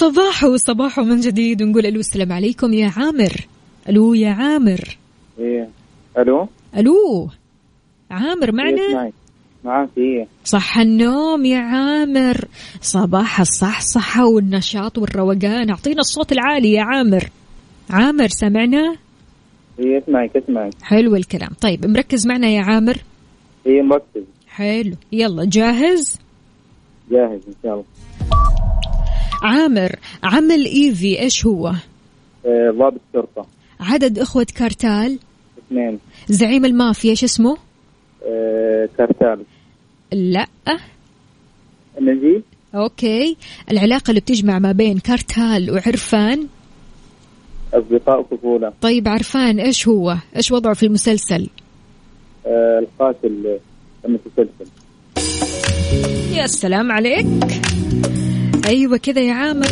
صباح 0.00 0.44
وصباح 0.44 0.98
من 1.00 1.20
جديد. 1.20 1.62
ونقول 1.62 1.86
ألو 1.86 2.00
السلام 2.00 2.32
عليكم 2.32 2.72
يا 2.72 2.92
عامر. 2.96 3.46
ألو 3.88 4.14
يا 4.14 4.30
عامر. 4.30 4.98
إيه. 5.38 5.68
ألو؟ 6.18 6.48
ألو. 6.76 7.28
عامر 8.10 8.48
إيه، 8.48 8.52
معنا 8.52 8.88
اسمعي. 8.88 9.12
معاك 9.64 9.88
إيه؟ 9.98 10.26
صح 10.44 10.78
النوم 10.78 11.44
يا 11.44 11.58
عامر. 11.58 12.44
صباح 12.80 13.40
الصحصحة 13.40 14.26
والنشاط 14.26 14.98
والروقان. 14.98 15.70
أعطينا 15.70 16.00
الصوت 16.00 16.32
العالي 16.32 16.72
يا 16.72 16.82
عامر. 16.82 17.30
عامر 17.90 18.28
سمعنا؟ 18.28 18.96
إيه 19.78 19.98
اسمعك 19.98 20.36
اسمعك. 20.36 20.72
حلو 20.82 21.16
الكلام. 21.16 21.50
طيب 21.60 21.86
مركز 21.86 22.26
معنا 22.26 22.48
يا 22.48 22.62
عامر. 22.62 22.96
إيه 23.66 23.82
مركز. 23.82 24.22
حلو. 24.48 24.96
يلا 25.12 25.44
جاهز؟ 25.44 26.18
جاهز 27.10 27.40
إن 27.48 27.54
شاء 27.62 27.72
الله. 27.72 27.84
عامر 29.42 29.96
عمل 30.22 30.64
ايفي 30.66 31.20
إيش 31.20 31.46
هو؟ 31.46 31.68
آه، 32.46 32.70
ضابط 32.70 33.00
شرطة. 33.12 33.46
عدد 33.80 34.18
إخوة 34.18 34.46
كارتال؟ 34.54 35.18
اثنين. 35.58 35.98
زعيم 36.28 36.64
المافيا 36.64 37.10
إيش 37.10 37.24
اسمه؟ 37.24 37.56
آه، 38.26 38.88
كارتال. 38.98 39.44
لا. 40.12 40.46
نجيب 42.00 42.42
okay. 42.74 43.36
العلاقة 43.70 44.10
اللي 44.10 44.20
بتجمع 44.20 44.58
ما 44.58 44.72
بين 44.72 44.98
كارتال 44.98 45.70
وعرفان؟ 45.70 46.46
أصدقاء 47.74 48.22
طفولة. 48.22 48.72
طيب 48.80 49.08
عرفان 49.08 49.60
إيش 49.60 49.88
هو؟ 49.88 50.16
إيش 50.36 50.50
وضعه 50.52 50.74
في 50.74 50.86
المسلسل؟ 50.86 51.48
آه، 52.46 52.78
القاتل 52.78 53.58
المتسلسل 54.04 54.70
يا 56.32 56.46
سلام 56.46 56.92
عليك. 56.92 57.26
أيوه 58.70 58.96
كذا 58.96 59.20
يا 59.20 59.32
عامر. 59.32 59.68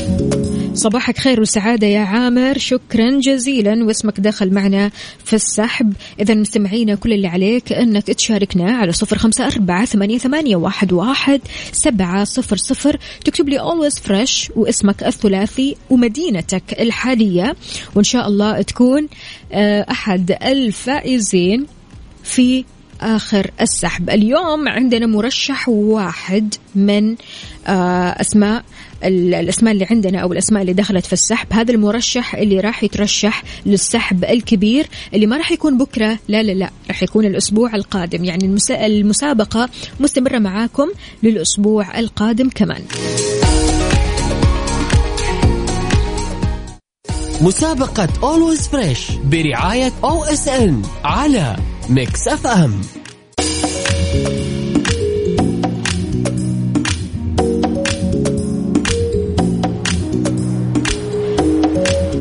صباحك 0.75 1.19
خير 1.19 1.41
وسعادة 1.41 1.87
يا 1.87 2.01
عامر. 2.01 2.59
شكرا 2.59 3.21
جزيلا. 3.21 3.85
واسمك 3.85 4.21
دخل 4.21 4.55
معنا 4.55 4.91
في 5.25 5.37
السحب. 5.37 5.93
إذا 6.21 6.35
مستمعينا 6.35 6.95
كل 6.95 7.13
اللي 7.13 7.29
عليك 7.29 7.73
أنك 7.73 8.07
تشاركنا 8.07 8.77
على 8.77 8.93
صفر 8.93 9.19
خمسة 9.19 9.47
أربعة 9.47 9.85
ثمانية, 9.85 10.19
ثمانية 10.19 10.57
واحد, 10.57 10.93
واحد 10.93 11.41
سبعة 11.73 12.25
صفر 12.25 12.57
صفر. 12.57 12.99
تكتب 13.25 13.49
لي 13.49 13.59
always 13.59 13.95
fresh 13.95 14.57
واسمك 14.57 15.03
الثلاثي 15.03 15.77
ومدينتك 15.91 16.81
الحالية. 16.81 17.57
وإن 17.95 18.05
شاء 18.05 18.29
الله 18.29 18.63
تكون 18.63 19.09
آه، 19.53 19.87
أحد 19.91 20.37
الفائزين 20.43 21.67
في 22.25 22.65
آخر 23.01 23.51
السحب. 23.61 24.11
اليوم 24.11 24.69
عندنا 24.69 25.07
مرشح 25.07 25.69
واحد 25.69 26.55
من 26.75 27.17
آه، 27.67 28.21
أسماء 28.21 28.65
ال- 29.05 29.35
الأسماء 29.35 29.75
اللي 29.75 29.87
عندنا 29.91 30.19
أو 30.19 30.33
الأسماء 30.33 30.63
اللي 30.63 30.73
دخلت 30.73 31.07
في 31.07 31.13
السحب. 31.13 31.47
هذا 31.53 31.73
المرشح 31.73 32.35
اللي 32.35 32.61
راح 32.61 32.85
يترشح 32.85 33.43
للسحب 33.67 34.25
الكبير 34.25 34.87
اللي 35.15 35.27
ما 35.27 35.37
راح 35.37 35.53
يكون 35.53 35.79
بكرة. 35.79 36.19
لا 36.29 36.43
لا 36.43 36.53
لا 36.53 36.71
راح 36.89 37.03
يكون 37.03 37.25
الأسبوع 37.25 37.75
القادم. 37.75 38.25
يعني 38.25 38.45
المسا- 38.45 38.87
المسابقة 38.87 39.69
مستمرة 40.01 40.39
معاكم 40.39 40.89
للأسبوع 41.23 41.99
القادم 41.99 42.49
كمان. 42.55 42.83
مسابقة 47.43 48.07
Always 48.07 48.61
Fresh 48.61 49.13
برعاية 49.25 49.93
OSN 50.05 50.83
على 51.05 51.57
Mix 51.91 52.29
FM 52.29 52.81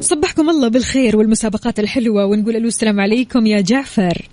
صبحكم 0.08 0.50
الله 0.50 0.68
بالخير 0.68 1.18
والمسابقات 1.18 1.80
الحلوة 1.80 2.26
ونقول 2.26 2.56
ألو 2.56 2.68
السلام 2.68 3.00
عليكم 3.00 3.46
يا 3.46 3.62
جعفر. 3.62 4.28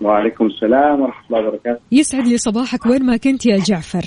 وعليكم 0.00 0.46
السلام 0.46 1.00
ورحمة 1.00 1.26
الله 1.26 1.48
وبركاته. 1.48 1.80
يسعد 1.92 2.26
لي 2.26 2.38
صباحك. 2.38 2.86
وين 2.86 3.02
ما 3.02 3.16
كنت 3.16 3.46
يا 3.46 3.58
جعفر؟ 3.58 4.04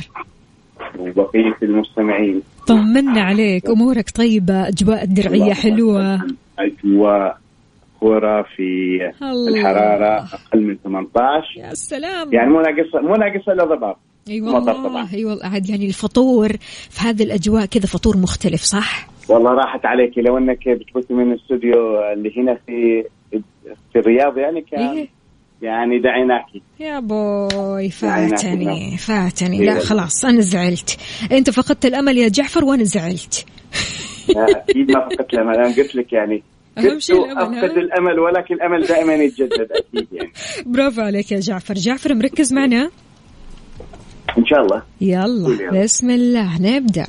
وبقية 0.99 1.57
المستمعين. 1.63 2.41
طمنا 2.67 3.21
عليك. 3.21 3.69
أمورك 3.69 4.09
طيبة. 4.09 4.67
أجواء 4.67 5.03
الدرعية 5.03 5.53
حلوة. 5.53 6.15
أجواء 6.59 7.37
خرافي 8.01 9.11
الله. 9.21 9.59
الحرارة 9.59 10.27
أقل 10.33 10.61
من 10.61 10.77
18 10.83 11.57
يا 11.57 11.73
سلام. 11.73 12.33
يعني 12.33 12.49
مو 12.49 12.61
ناقص 12.61 12.95
مو 12.95 13.15
ناقص 13.15 13.49
إلا 13.49 13.63
ضباب. 13.75 13.95
أي 14.29 14.41
مطر 14.41 14.55
والله. 14.55 15.13
أي 15.13 15.25
والله. 15.25 15.45
عاد 15.45 15.69
يعني 15.69 15.87
الفطور 15.87 16.49
في 16.89 17.07
هذه 17.07 17.23
الأجواء 17.23 17.65
كذا 17.65 17.85
فطور 17.85 18.17
مختلف 18.17 18.61
صح؟ 18.61 19.16
والله 19.29 19.51
راحت 19.51 19.85
عليك 19.85 20.17
لو 20.17 20.37
انك 20.37 20.69
بتفوتي 20.69 21.13
من 21.13 21.31
الاستوديو 21.31 21.99
اللي 22.13 22.33
هنا 22.37 22.57
في 22.65 23.03
في 23.93 23.99
الرياض 23.99 24.37
يعني 24.37 24.61
كان 24.61 24.97
إيه. 24.97 25.07
يعني 25.61 25.99
دعيناكي. 25.99 26.61
يا 26.79 26.99
بوي 26.99 27.89
نعم. 28.03 28.29
فاتني 28.29 28.97
فاتني. 28.97 29.59
إيه 29.59 29.65
لا 29.65 29.71
والله. 29.71 29.85
خلاص 29.85 30.25
أنا 30.25 30.41
زعلت. 30.41 30.97
أنت 31.31 31.49
فقدت 31.49 31.85
الأمل 31.85 32.17
يا 32.17 32.27
جعفر 32.27 32.65
وأنا 32.65 32.83
زعلت. 32.83 33.45
أكيد 34.29 34.91
ما 34.91 35.09
فقدت 35.09 35.33
الأمل. 35.33 35.55
أنا 35.55 35.75
قلت 35.75 35.95
لك 35.95 36.13
يعني 36.13 36.43
أهم 36.77 36.99
شيء 36.99 37.15
ها؟ 37.15 37.43
أفقد 37.43 37.77
الأمل 37.77 38.19
ولكن 38.19 38.55
الأمل 38.55 38.81
دائما 38.81 39.13
يتجدد 39.13 39.67
أكيد 39.71 40.07
يعني. 40.11 40.31
برافو 40.65 41.01
عليك 41.01 41.31
يا 41.31 41.39
جعفر. 41.39 41.73
جعفر 41.73 42.15
مركز 42.15 42.53
معنا؟ 42.53 42.89
إن 44.37 44.45
شاء 44.45 44.61
الله. 44.61 44.83
يلا. 45.01 45.83
بسم 45.83 46.09
الله. 46.09 46.61
نبدأ. 46.61 47.07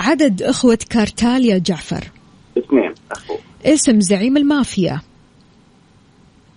عدد 0.00 0.42
أخوة 0.42 0.78
كارتال 0.90 1.44
يا 1.44 1.58
جعفر. 1.58 2.04
اثنين 2.58 2.94
اخو 3.12 3.34
اسم 3.64 4.00
زعيم 4.00 4.36
المافيا. 4.36 5.00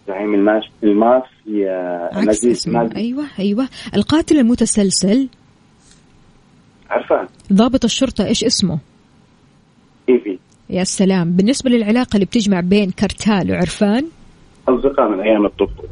زعيم 0.07 0.33
الماش 0.33 0.63
المافيا. 0.83 2.09
عكس 2.13 2.45
اسمه. 2.45 2.95
أيوه 2.95 3.25
أيوه. 3.39 3.67
القاتل 3.95 4.37
المتسلسل. 4.37 5.27
عرفان. 6.89 7.27
ضابط 7.53 7.83
الشرطة 7.83 8.25
إيش 8.25 8.43
اسمه؟ 8.43 8.79
إيفي. 10.09 10.39
يا 10.69 10.83
سلام. 10.83 11.31
بالنسبة 11.31 11.69
للعلاقة 11.69 12.15
اللي 12.15 12.25
بتجمع 12.25 12.59
بين 12.59 12.91
كارتال 12.91 13.51
وعرفان؟ 13.51 14.05
أصدقاء 14.67 15.09
من 15.09 15.19
أيام 15.19 15.45
الطفولة. 15.45 15.89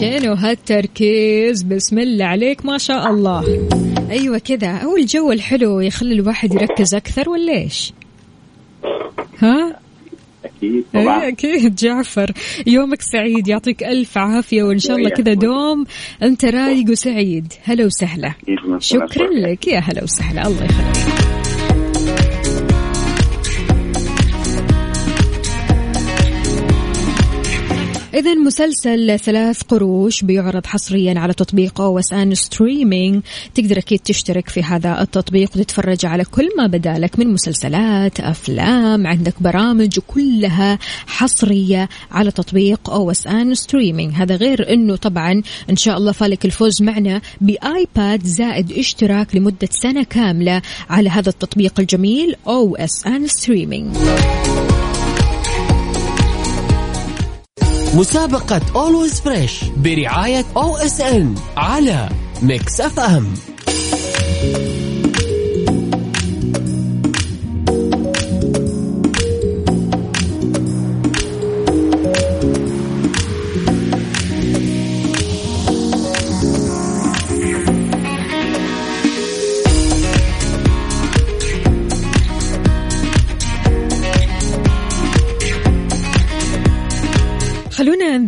شنو 0.00 0.34
هالتركيز؟ 0.34 1.62
بسم 1.62 1.98
الله 1.98 2.24
عليك 2.24 2.66
ما 2.66 2.78
شاء 2.78 3.10
الله. 3.10 3.68
أيوه 4.10 4.38
كذا 4.38 4.82
هو 4.82 4.96
الجو 4.96 5.32
الحلو 5.32 5.80
يخلي 5.80 6.14
الواحد 6.14 6.54
يركز 6.54 6.94
أكثر 6.94 7.30
ولا 7.30 7.52
إيش 7.52 7.92
ها؟ 9.42 9.80
أكيد 10.44 10.84
طبعا. 10.94 11.28
أكيد. 11.28 11.74
جعفر 11.74 12.32
يومك 12.66 13.02
سعيد 13.02 13.48
يعطيك 13.48 13.82
ألف 13.82 14.18
عافية 14.18 14.62
وإن 14.62 14.78
شاء 14.78 14.96
الله 14.96 15.10
كذا 15.10 15.34
دوم. 15.34 15.84
أنت 16.22 16.44
رايق 16.44 16.90
وسعيد. 16.90 17.52
هلا 17.64 17.84
وسهلا. 17.84 18.34
شكرا. 18.78 19.28
لك. 19.30 19.68
يا 19.68 19.78
هلا 19.78 20.02
وسهلا. 20.02 20.46
الله 20.46 20.64
يخليك. 20.64 21.37
إذا 28.18 28.34
مسلسل 28.34 29.18
ثلاث 29.18 29.62
قروش 29.62 30.24
بيعرض 30.24 30.66
حصريا 30.66 31.20
على 31.20 31.32
تطبيق 31.32 31.80
OSN 31.80 32.34
streaming 32.34 33.22
تقدر 33.54 33.78
أكيد 33.78 33.98
تشترك 33.98 34.48
في 34.48 34.62
هذا 34.62 35.02
التطبيق 35.02 35.50
وتتفرج 35.56 36.06
على 36.06 36.24
كل 36.24 36.48
ما 36.58 36.66
بدالك 36.66 37.18
من 37.18 37.32
مسلسلات 37.32 38.20
أفلام 38.20 39.06
عندك 39.06 39.34
برامج 39.42 39.98
وكلها 39.98 40.78
حصرية 41.06 41.88
على 42.10 42.30
تطبيق 42.30 42.90
OSN 42.90 43.54
streaming 43.54 44.12
هذا 44.14 44.36
غير 44.36 44.72
أنه 44.72 44.96
طبعا 44.96 45.42
إن 45.70 45.76
شاء 45.76 45.98
الله 45.98 46.12
فالك 46.12 46.44
الفوز 46.44 46.82
معنا 46.82 47.20
ب 47.40 47.57
iPad 47.57 48.24
زائد 48.24 48.72
اشتراك 48.72 49.36
لمدة 49.36 49.68
سنة 49.70 50.02
كاملة 50.02 50.62
على 50.90 51.10
هذا 51.10 51.28
التطبيق 51.28 51.80
الجميل 51.80 52.34
OSN 52.46 53.26
streaming 53.26 53.96
مسابقة 57.94 58.60
Always 58.76 59.20
Fresh 59.20 59.64
برعاية 59.76 60.44
OSN 60.56 61.34
على 61.56 62.08
ميكس 62.42 62.80
اف 62.80 63.00
ام 63.00 63.26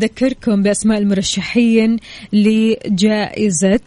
نذكركم 0.00 0.62
بأسماء 0.62 0.98
المرشحين 0.98 1.96
لجائزة 2.32 3.80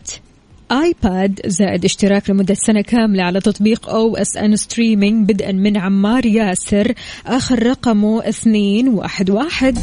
iPad 0.71 1.39
زائد 1.45 1.85
اشتراك 1.85 2.29
لمدة 2.29 2.53
سنة 2.53 2.81
كاملة 2.81 3.23
على 3.23 3.39
تطبيق 3.39 3.89
OSN 3.89 4.55
streaming 4.55 5.29
بدءا 5.31 5.51
من 5.51 5.77
عمار 5.77 6.25
ياسر 6.25 6.93
آخر 7.27 7.63
رقمه 7.63 8.29
اثنين 8.29 8.89
واحد 8.89 9.29
واحد. 9.29 9.77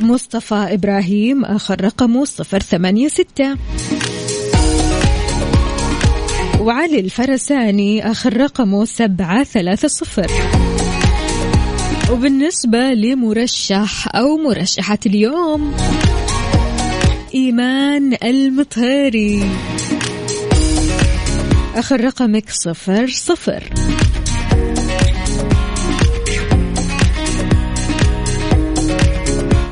مصطفى 0.00 0.54
إبراهيم 0.54 1.44
آخر 1.44 1.84
رقمه 1.84 2.24
صفر 2.24 2.60
ثمانية 2.60 3.08
ستة. 3.08 3.56
وعلي 6.60 7.00
الفرساني 7.00 8.10
آخر 8.10 8.36
رقمه 8.36 8.84
سبعة 8.84 9.44
ثلاثة 9.44 9.88
صفر. 9.88 10.30
وبالنسبة 12.12 12.78
لمرشح 12.78 14.16
أو 14.16 14.36
مرشحة 14.36 14.98
اليوم 15.06 15.74
إيمان 17.34 18.16
المطهري. 18.22 19.50
آخر 21.74 22.04
رقمك 22.04 22.50
صفر 22.50 23.06
صفر. 23.06 23.62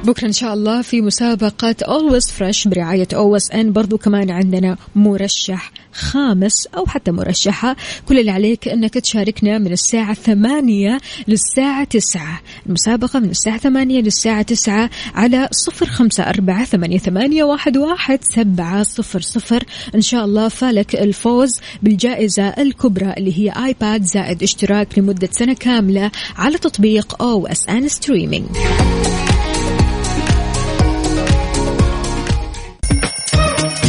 بكرة 0.04 0.26
إن 0.26 0.32
شاء 0.32 0.54
الله 0.54 0.82
في 0.82 1.00
مسابقة 1.02 1.74
Always 1.82 2.24
Fresh 2.24 2.68
برعاية 2.68 3.08
OSN 3.12 3.56
برضو 3.56 3.98
كمان 3.98 4.30
عندنا 4.30 4.76
مرشح 4.94 5.72
خامس 5.92 6.66
أو 6.76 6.86
حتى 6.86 7.10
مرشحة. 7.10 7.76
كل 8.08 8.18
اللي 8.18 8.30
عليك 8.30 8.68
أنك 8.68 8.94
تشاركنا 8.94 9.58
من 9.58 9.72
الساعة 9.72 10.14
ثمانية 10.14 11.00
للساعة 11.28 11.84
تسعة. 11.84 12.40
المسابقة 12.66 13.18
من 13.18 13.30
الساعة 13.30 13.58
ثمانية 13.58 14.00
للساعة 14.00 14.42
تسعة 14.42 14.90
على 15.14 15.48
صفر 15.52 15.86
خمسة 15.86 16.22
أربعة 16.22 16.64
ثمانية, 16.64 17.44
واحد, 17.44 17.76
واحد 17.76 18.18
سبعة 18.22 18.82
صفر 18.82 19.20
صفر. 19.20 19.64
إن 19.94 20.00
شاء 20.00 20.24
الله 20.24 20.48
فالك 20.48 20.94
الفوز 20.94 21.60
بالجائزة 21.82 22.48
الكبرى 22.48 23.14
اللي 23.16 23.38
هي 23.38 23.52
iPad 23.66 24.02
زائد 24.02 24.42
اشتراك 24.42 24.98
لمدة 24.98 25.28
سنة 25.32 25.54
كاملة 25.54 26.10
على 26.36 26.58
تطبيق 26.58 27.22
OSN 27.22 27.88
streaming 27.88 28.46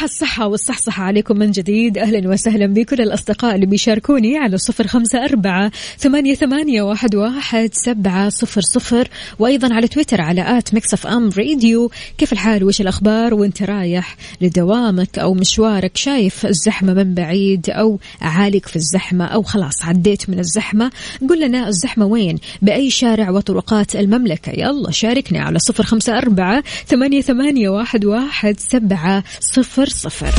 صباح 0.00 0.04
الصحة 0.04 0.46
والصحصحة 0.46 1.02
عليكم 1.02 1.38
من 1.38 1.50
جديد. 1.50 1.98
أهلا 1.98 2.28
وسهلا 2.28 2.66
بكل 2.66 3.00
الأصدقاء 3.00 3.54
اللي 3.54 3.66
بيشاركوني 3.66 4.38
على 4.38 4.58
صفر 4.58 4.86
خمسة 4.86 5.24
أربعة 5.24 5.70
ثمانية, 5.98 6.34
ثمانية 6.34 6.82
واحد, 6.82 7.14
واحد 7.14 7.70
سبعة 7.72 8.28
صفر 8.28 8.60
صفر. 8.60 9.08
وأيضا 9.38 9.74
على 9.74 9.88
تويتر 9.88 10.20
على 10.20 10.58
at 10.58 10.74
Mix 10.74 10.94
FM 10.94 11.30
Radio. 11.38 11.90
كيف 12.18 12.32
الحال؟ 12.32 12.64
وش 12.64 12.80
الأخبار؟ 12.80 13.34
وأنت 13.34 13.62
رايح 13.62 14.16
لدوامك 14.40 15.18
أو 15.18 15.34
مشوارك؟ 15.34 15.96
شايف 15.96 16.46
الزحمة 16.46 16.94
من 16.94 17.14
بعيد 17.14 17.70
أو 17.70 17.98
عالق 18.20 18.68
في 18.68 18.76
الزحمة 18.76 19.24
أو 19.24 19.42
خلاص 19.42 19.84
عديت 19.84 20.30
من 20.30 20.38
الزحمة؟ 20.38 20.90
قل 21.28 21.40
لنا 21.40 21.68
الزحمة 21.68 22.06
وين؟ 22.06 22.38
بأي 22.62 22.90
شارع 22.90 23.30
وطرقات 23.30 23.96
المملكة. 23.96 24.52
يلا 24.52 24.90
شاركنا 24.90 25.40
على 25.40 25.58
صفر 25.58 25.84
خمسة 25.84 26.18
أربعة 26.18 26.62
ثمانية, 26.86 27.20
ثمانية 27.20 27.68
واحد, 27.68 28.04
واحد 28.04 28.60
سبعة 28.60 29.24
صفر 29.40 29.89
صفر. 29.90 30.34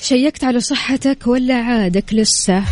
شيكت 0.00 0.44
على 0.44 0.60
صحتك 0.60 1.26
ولا 1.26 1.54
عادك 1.54 2.14
لسه؟ 2.14 2.64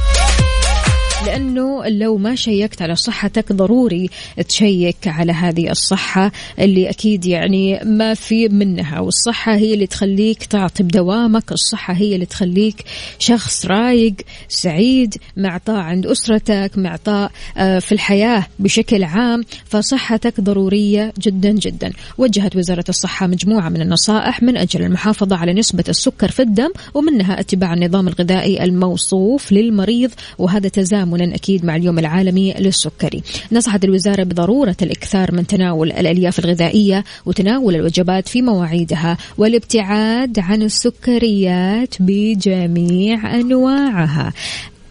لأنه 1.26 1.86
لو 1.86 2.18
ما 2.18 2.34
شيكت 2.34 2.82
على 2.82 2.96
صحتك 2.96 3.52
ضروري 3.52 4.10
تشيك 4.48 4.96
على 5.06 5.32
هذه 5.32 5.70
الصحة 5.70 6.32
اللي 6.58 6.90
أكيد 6.90 7.26
يعني 7.26 7.80
ما 7.84 8.14
في 8.14 8.48
منها. 8.48 9.00
والصحة 9.00 9.54
هي 9.56 9.74
اللي 9.74 9.86
تخليك 9.86 10.44
تعطي 10.44 10.82
بدوامك 10.82 11.52
الصحة 11.52 11.94
هي 11.94 12.14
اللي 12.14 12.26
تخليك 12.26 12.84
شخص 13.18 13.66
رايق 13.66 14.14
سعيد 14.48 15.14
معطاء 15.36 15.76
عند 15.76 16.06
أسرتك 16.06 16.70
معطاء 16.76 17.30
آه، 17.56 17.78
في 17.78 17.92
الحياة 17.92 18.46
بشكل 18.58 19.04
عام. 19.04 19.44
فصحتك 19.64 20.40
ضرورية 20.40 21.12
جدا 21.20 21.50
جدا. 21.50 21.92
وجهت 22.18 22.56
وزارة 22.56 22.84
الصحة 22.88 23.26
مجموعة 23.26 23.68
من 23.68 23.80
النصائح 23.80 24.42
من 24.42 24.56
أجل 24.56 24.82
المحافظة 24.82 25.36
على 25.36 25.52
نسبة 25.52 25.84
السكر 25.88 26.30
في 26.30 26.42
الدم 26.42 26.70
ومنها 26.94 27.40
اتباع 27.40 27.74
النظام 27.74 28.08
الغذائي 28.08 28.64
الموصوف 28.64 29.52
للمريض 29.52 30.10
وهذا 30.38 30.68
تزامنا 31.10 31.34
أكيد 31.34 31.64
مع 31.64 31.76
اليوم 31.76 31.98
العالمي 31.98 32.54
للسكري. 32.58 33.22
نصحت 33.52 33.84
الوزارة 33.84 34.22
بضرورة 34.22 34.76
الإكثار 34.82 35.34
من 35.34 35.46
تناول 35.46 35.92
الألياف 35.92 36.38
الغذائية 36.38 37.04
وتناول 37.26 37.74
الوجبات 37.74 38.28
في 38.28 38.42
مواعيدها 38.42 39.16
والابتعاد 39.38 40.38
عن 40.38 40.62
السكريات 40.62 41.94
بجميع 42.00 43.34
أنواعها. 43.34 44.32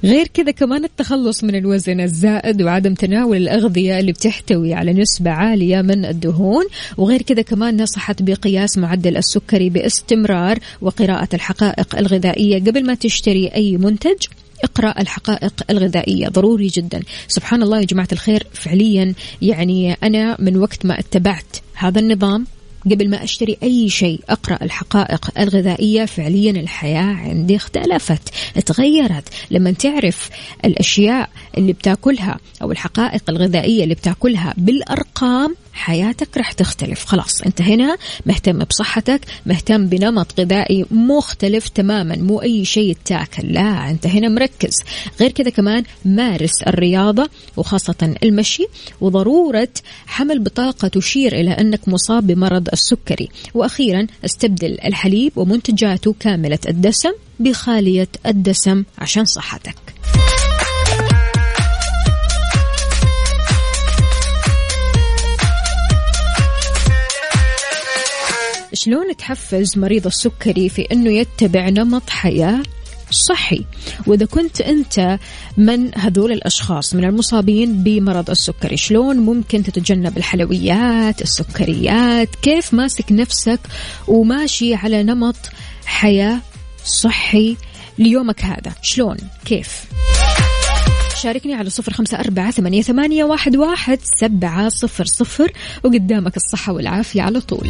غير 0.04 0.28
كذا 0.34 0.52
كمان 0.52 0.84
التخلص 0.84 1.44
من 1.44 1.56
الوزن 1.56 2.00
الزائد 2.02 2.62
وعدم 2.62 2.94
تناول 2.94 3.38
الأغذية 3.38 4.00
اللي 4.00 4.12
بتحتوي 4.12 4.74
على 4.74 4.94
نسبة 4.94 5.32
عالية 5.32 5.82
من 5.82 6.06
الدهون. 6.06 6.66
وغير 6.98 7.22
كذا 7.22 7.42
كمان 7.42 7.82
نصحت 7.82 8.22
بقياس 8.22 8.78
معدل 8.78 9.18
السكري 9.18 9.70
باستمرار 9.70 10.60
وقراءة 10.82 11.30
الحقائق 11.34 11.98
الغذائية 11.98 12.60
قبل 12.60 12.86
ما 12.86 12.94
تشتري 12.94 13.48
أي 13.48 13.78
منتج. 13.78 14.18
إقرأ 14.64 15.02
الحقائق 15.02 15.54
الغذائية. 15.70 16.28
ضروري 16.28 16.68
جدا. 16.68 17.02
سبحان 17.28 17.64
الله 17.64 17.80
يا 17.80 17.86
جماعة 17.86 18.08
الخير 18.12 18.48
فعليا 18.54 19.14
يعني 19.42 19.94
أنا 19.94 20.36
من 20.40 20.58
وقت 20.58 20.86
ما 20.86 21.00
اتبعت 21.00 21.58
هذا 21.74 22.00
النظام 22.00 22.46
قبل 22.86 23.10
ما 23.10 23.24
أشتري 23.24 23.58
أي 23.64 23.90
شيء 23.90 24.20
أقرأ 24.30 24.58
الحقائق 24.62 25.40
الغذائية 25.40 26.06
فعليا 26.06 26.52
الحياة 26.52 27.14
عندي 27.16 27.56
اختلفت 27.56 28.30
تغيرت. 28.66 29.30
لما 29.52 29.72
تعرف 29.72 30.30
الأشياء 30.66 31.30
اللي 31.58 31.74
بتاكلها 31.74 32.40
أو 32.62 32.72
الحقائق 32.72 33.24
الغذائية 33.30 33.84
اللي 33.84 33.96
بتاكلها 33.96 34.54
بالأرقام 34.58 35.56
حياتك 35.74 36.38
راح 36.38 36.52
تختلف. 36.52 37.06
خلاص 37.06 37.42
انت 37.42 37.62
هنا 37.62 37.98
مهتم 38.26 38.60
بصحتك 38.60 39.22
مهتم 39.46 39.88
بنمط 39.88 40.40
غذائي 40.40 40.86
مختلف 40.92 41.68
تماما 41.68 42.16
مو 42.16 42.42
أي 42.42 42.66
شيء 42.66 42.98
تاكل. 43.06 43.54
لا 43.54 43.90
انت 43.90 44.08
هنا 44.08 44.30
مركز. 44.30 44.74
غير 45.20 45.32
كذا 45.32 45.50
كمان 45.50 45.84
مارس 46.06 46.64
الرياضة 46.68 47.30
وخاصة 47.58 48.16
المشي 48.24 48.68
وضرورة 49.02 49.70
حمل 50.08 50.40
بطاقة 50.40 50.88
تشير 50.88 51.34
إلى 51.34 51.52
أنك 51.52 51.88
مصاب 51.88 52.28
بمرض 52.28 52.70
السكري. 52.74 53.30
وأخيرا 53.54 54.08
استبدل 54.26 54.78
الحليب 54.86 55.32
ومنتجاته 55.36 56.16
كاملة 56.20 56.60
الدسم 56.70 57.12
بخالية 57.40 58.10
الدسم 58.26 58.84
عشان 58.98 59.26
صحتك. 59.26 59.89
شلون 68.80 69.16
تحفز 69.18 69.78
مريض 69.78 70.06
السكري 70.06 70.70
في 70.70 70.82
إنه 70.82 71.10
يتبع 71.10 71.70
نمط 71.70 72.10
حياة 72.10 72.64
صحي؟ 73.12 73.66
وإذا 74.08 74.26
كنت 74.26 74.62
أنت 74.62 75.20
من 75.58 75.98
هذول 75.98 76.32
الأشخاص 76.32 76.96
من 76.96 77.06
المصابين 77.06 77.84
بمرض 77.84 78.30
السكري 78.30 78.78
شلون 78.78 79.18
ممكن 79.18 79.64
تتجنب 79.64 80.18
الحلويات 80.18 81.22
السكريات؟ 81.22 82.36
كيف 82.36 82.74
ماسك 82.74 83.12
نفسك 83.12 83.60
وماشي 84.08 84.76
على 84.76 85.04
نمط 85.04 85.50
حياة 85.86 86.40
صحي 86.86 87.58
ليومك 87.98 88.46
هذا؟ 88.46 88.74
شلون؟ 88.82 89.18
كيف؟ 89.46 89.84
شاركني 91.22 91.54
على 91.54 91.70
صفر 91.70 91.94
خمسة 91.94 92.20
أربعة 92.20 92.52
ثمانية, 92.52 92.82
ثمانية 92.82 93.24
واحد, 93.24 93.56
واحد 93.56 94.00
سبعة 94.20 94.70
صفر 94.70 95.06
صفر 95.06 95.52
وقدامك 95.84 96.38
الصحة 96.38 96.74
والعافية 96.74 97.22
على 97.22 97.42
طول. 97.42 97.70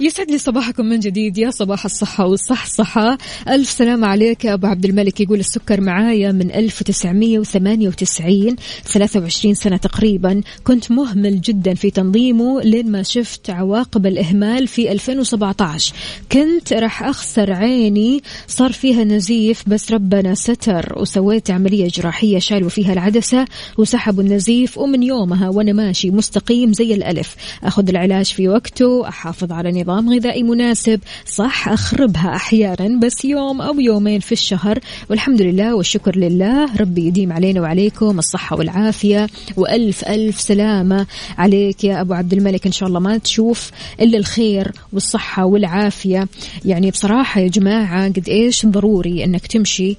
يسعد 0.00 0.30
لي 0.30 0.38
صباحكم 0.38 0.86
من 0.86 1.00
جديد. 1.00 1.38
يا 1.38 1.50
صباح 1.50 1.84
الصحة 1.84 2.26
والصحصحة 2.26 3.18
ألف 3.48 3.70
سلام 3.70 4.04
عليك 4.04 4.44
يا 4.44 4.54
أبو 4.54 4.66
عبد 4.66 4.84
الملك. 4.84 5.20
يقول 5.20 5.40
السكر 5.40 5.80
معايا 5.80 6.32
من 6.32 6.50
1998 6.50 8.56
23 8.84 9.54
سنة 9.54 9.76
تقريبا. 9.76 10.40
كنت 10.64 10.90
مهمل 10.90 11.40
جدا 11.40 11.74
في 11.74 11.90
تنظيمه 11.90 12.62
لين 12.62 12.90
ما 12.90 13.02
شفت 13.02 13.50
عواقب 13.50 14.06
الإهمال 14.06 14.68
في 14.68 14.92
2017 14.92 15.94
كنت 16.32 16.72
راح 16.72 17.02
أخسر 17.02 17.52
عيني. 17.52 18.22
صار 18.46 18.72
فيها 18.72 19.04
نزيف 19.04 19.68
بس 19.68 19.92
ربنا 19.92 20.34
ستر 20.34 20.94
وسويت 20.96 21.50
عملية 21.50 21.88
جراحية 21.88 22.38
شالوا 22.38 22.68
فيها 22.68 22.92
العدسة 22.92 23.44
وسحبوا 23.78 24.22
النزيف. 24.22 24.78
ومن 24.78 25.02
يومها 25.02 25.48
وأنا 25.48 25.72
ماشي 25.72 26.10
مستقيم 26.10 26.72
زي 26.72 26.94
الألف. 26.94 27.36
أخذ 27.64 27.88
العلاج 27.88 28.26
في 28.26 28.48
وقته 28.48 29.08
أحافظ 29.08 29.52
على 29.52 29.70
نظام 29.70 29.87
غذائي 29.90 30.42
مناسب 30.42 31.00
صح 31.26 31.68
أخربها 31.68 32.36
أحيانا 32.36 33.00
بس 33.00 33.24
يوم 33.24 33.60
أو 33.60 33.80
يومين 33.80 34.20
في 34.20 34.32
الشهر. 34.32 34.78
والحمد 35.10 35.42
لله 35.42 35.74
والشكر 35.74 36.16
لله 36.16 36.76
ربي 36.76 37.06
يديم 37.06 37.32
علينا 37.32 37.60
وعليكم 37.60 38.18
الصحة 38.18 38.56
والعافية. 38.56 39.26
وألف 39.56 40.04
ألف 40.04 40.40
سلامة 40.40 41.06
عليك 41.38 41.84
يا 41.84 42.00
أبو 42.00 42.14
عبد 42.14 42.32
الملك. 42.32 42.66
إن 42.66 42.72
شاء 42.72 42.88
الله 42.88 43.00
ما 43.00 43.18
تشوف 43.18 43.70
إلا 44.00 44.18
الخير 44.18 44.72
والصحة 44.92 45.44
والعافية. 45.44 46.28
يعني 46.64 46.90
بصراحة 46.90 47.40
يا 47.40 47.48
جماعة 47.48 48.08
قد 48.08 48.28
إيش 48.28 48.66
ضروري 48.66 49.24
أنك 49.24 49.46
تمشي 49.46 49.96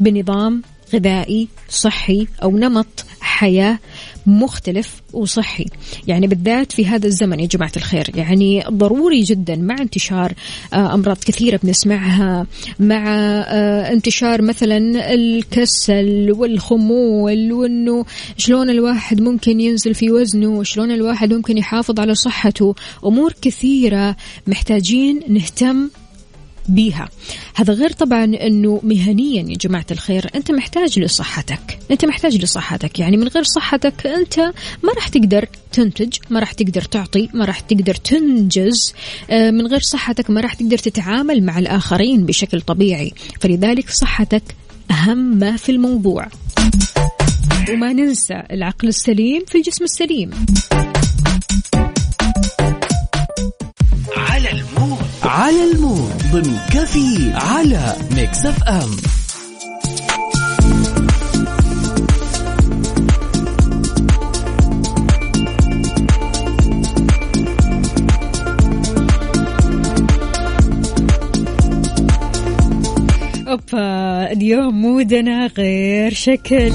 بنظام 0.00 0.62
غذائي 0.94 1.48
صحي 1.68 2.26
أو 2.42 2.56
نمط 2.56 3.04
حياة 3.20 3.78
مختلف 4.28 5.02
وصحي. 5.12 5.66
يعني 6.06 6.26
بالذات 6.26 6.72
في 6.72 6.86
هذا 6.86 7.06
الزمن 7.06 7.40
يا 7.40 7.46
جماعة 7.46 7.72
الخير. 7.76 8.10
يعني 8.14 8.64
ضروري 8.70 9.20
جدا 9.20 9.56
مع 9.56 9.74
انتشار 9.80 10.32
آه، 10.72 10.94
أمراض 10.94 11.16
كثيرة 11.16 11.60
بنسمعها 11.62 12.46
مع 12.80 13.04
آه، 13.08 13.92
انتشار 13.92 14.42
مثلا 14.42 14.78
الكسل 15.14 16.32
والخمول 16.32 17.52
وإنه 17.52 18.04
شلون 18.36 18.70
الواحد 18.70 19.20
ممكن 19.20 19.60
ينزل 19.60 19.94
في 19.94 20.10
وزنه 20.10 20.48
وشلون 20.48 20.90
الواحد 20.90 21.32
ممكن 21.32 21.58
يحافظ 21.58 22.00
على 22.00 22.14
صحته. 22.14 22.74
أمور 23.04 23.32
كثيرة 23.42 24.16
محتاجين 24.46 25.20
نهتم 25.28 25.88
بيها. 26.68 27.08
هذا 27.54 27.72
غير 27.72 27.92
طبعا 27.92 28.24
إنه 28.24 28.80
مهنيا 28.82 29.42
يا 29.50 29.56
جماعة 29.56 29.86
الخير 29.90 30.30
أنت 30.34 30.50
محتاج 30.50 30.98
لصحتك. 30.98 31.78
أنت 31.90 32.04
محتاج 32.04 32.36
لصحتك. 32.36 32.98
يعني 32.98 33.16
من 33.16 33.28
غير 33.28 33.42
صحتك 33.42 34.06
أنت 34.06 34.38
ما 34.82 34.92
راح 34.96 35.08
تقدر 35.08 35.48
تنتج 35.72 36.16
ما 36.30 36.40
راح 36.40 36.52
تقدر 36.52 36.82
تعطي 36.82 37.28
ما 37.34 37.44
راح 37.44 37.60
تقدر 37.60 37.94
تنجز. 37.94 38.94
آه، 39.30 39.50
من 39.50 39.66
غير 39.66 39.80
صحتك 39.80 40.30
ما 40.30 40.40
راح 40.40 40.54
تقدر 40.54 40.78
تتعامل 40.78 41.42
مع 41.42 41.58
الآخرين 41.58 42.26
بشكل 42.26 42.60
طبيعي. 42.60 43.12
فلذلك 43.40 43.90
صحتك 43.90 44.42
أهم 44.90 45.18
ما 45.18 45.56
في 45.56 45.72
الموضوع. 45.72 46.26
وما 47.70 47.92
ننسى 47.92 48.42
العقل 48.50 48.88
السليم 48.88 49.42
في 49.48 49.58
الجسم 49.58 49.84
السليم. 49.84 50.30
على 54.16 54.52
المود. 54.52 54.98
على 55.22 55.72
المود. 55.72 56.07
ضمن 56.32 56.58
كفي 56.70 57.32
على 57.34 57.96
ميكس 58.16 58.46
اف 58.46 58.62
ام 58.62 58.90
أوبا 73.48 74.32
اليوم 74.32 74.82
مودنا 74.82 75.46
غير 75.46 76.12
شكل. 76.14 76.72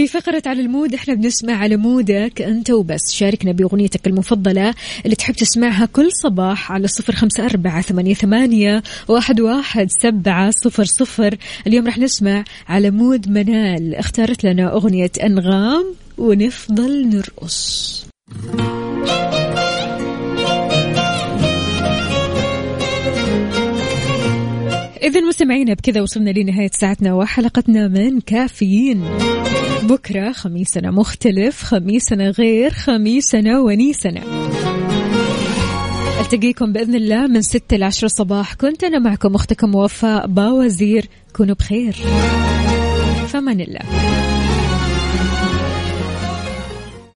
في 0.00 0.06
فقرة 0.06 0.42
على 0.46 0.60
المود 0.60 0.94
إحنا 0.94 1.14
بنسمع 1.14 1.52
على 1.52 1.76
مودك 1.76 2.42
أنت 2.42 2.70
وبس. 2.70 3.12
شاركنا 3.12 3.52
بأغنيتك 3.52 4.06
المفضلة 4.06 4.74
اللي 5.04 5.16
تحب 5.16 5.34
تسمعها 5.34 5.86
كل 5.86 6.08
صباح 6.12 6.72
على 6.72 6.88
صفر 6.88 7.14
خمسة 7.14 7.44
أربعة 7.44 7.82
ثمانية, 7.82 8.14
ثمانية 8.14 8.82
واحد, 9.08 9.40
واحد 9.40 9.88
سبعة 10.02 10.50
صفر 10.50 10.84
صفر. 10.84 11.36
اليوم 11.66 11.86
رح 11.86 11.98
نسمع 11.98 12.44
على 12.68 12.90
مود 12.90 13.28
منال. 13.28 13.94
اختارت 13.94 14.44
لنا 14.44 14.72
أغنية 14.72 15.12
أنغام 15.22 15.94
ونفضل 16.18 17.08
نرقص. 17.08 18.04
إذا 25.02 25.20
مستمعينا 25.20 25.74
بكذا 25.74 26.00
وصلنا 26.00 26.30
لنهاية 26.30 26.70
ساعتنا 26.72 27.14
وحلقتنا 27.14 27.88
من 27.88 28.20
كافيين. 28.20 29.04
بكرة 29.82 30.32
خميسنا 30.32 30.90
مختلف 30.90 31.62
خميسنا 31.62 32.30
غير 32.30 32.70
خميسنا 32.70 33.60
ونيسنا. 33.60 34.22
ألتقيكم 36.20 36.72
بإذن 36.72 36.94
الله 36.94 37.26
من 37.26 37.42
ستة 37.42 37.76
لعشرة 37.76 38.08
صباح. 38.08 38.54
كنت 38.54 38.84
أنا 38.84 38.98
معكم 38.98 39.34
أختكم 39.34 39.74
وفاء 39.74 40.26
باوزير. 40.26 41.06
كونوا 41.36 41.54
بخير. 41.54 41.92
فمن 43.28 43.60
الله. 43.60 43.80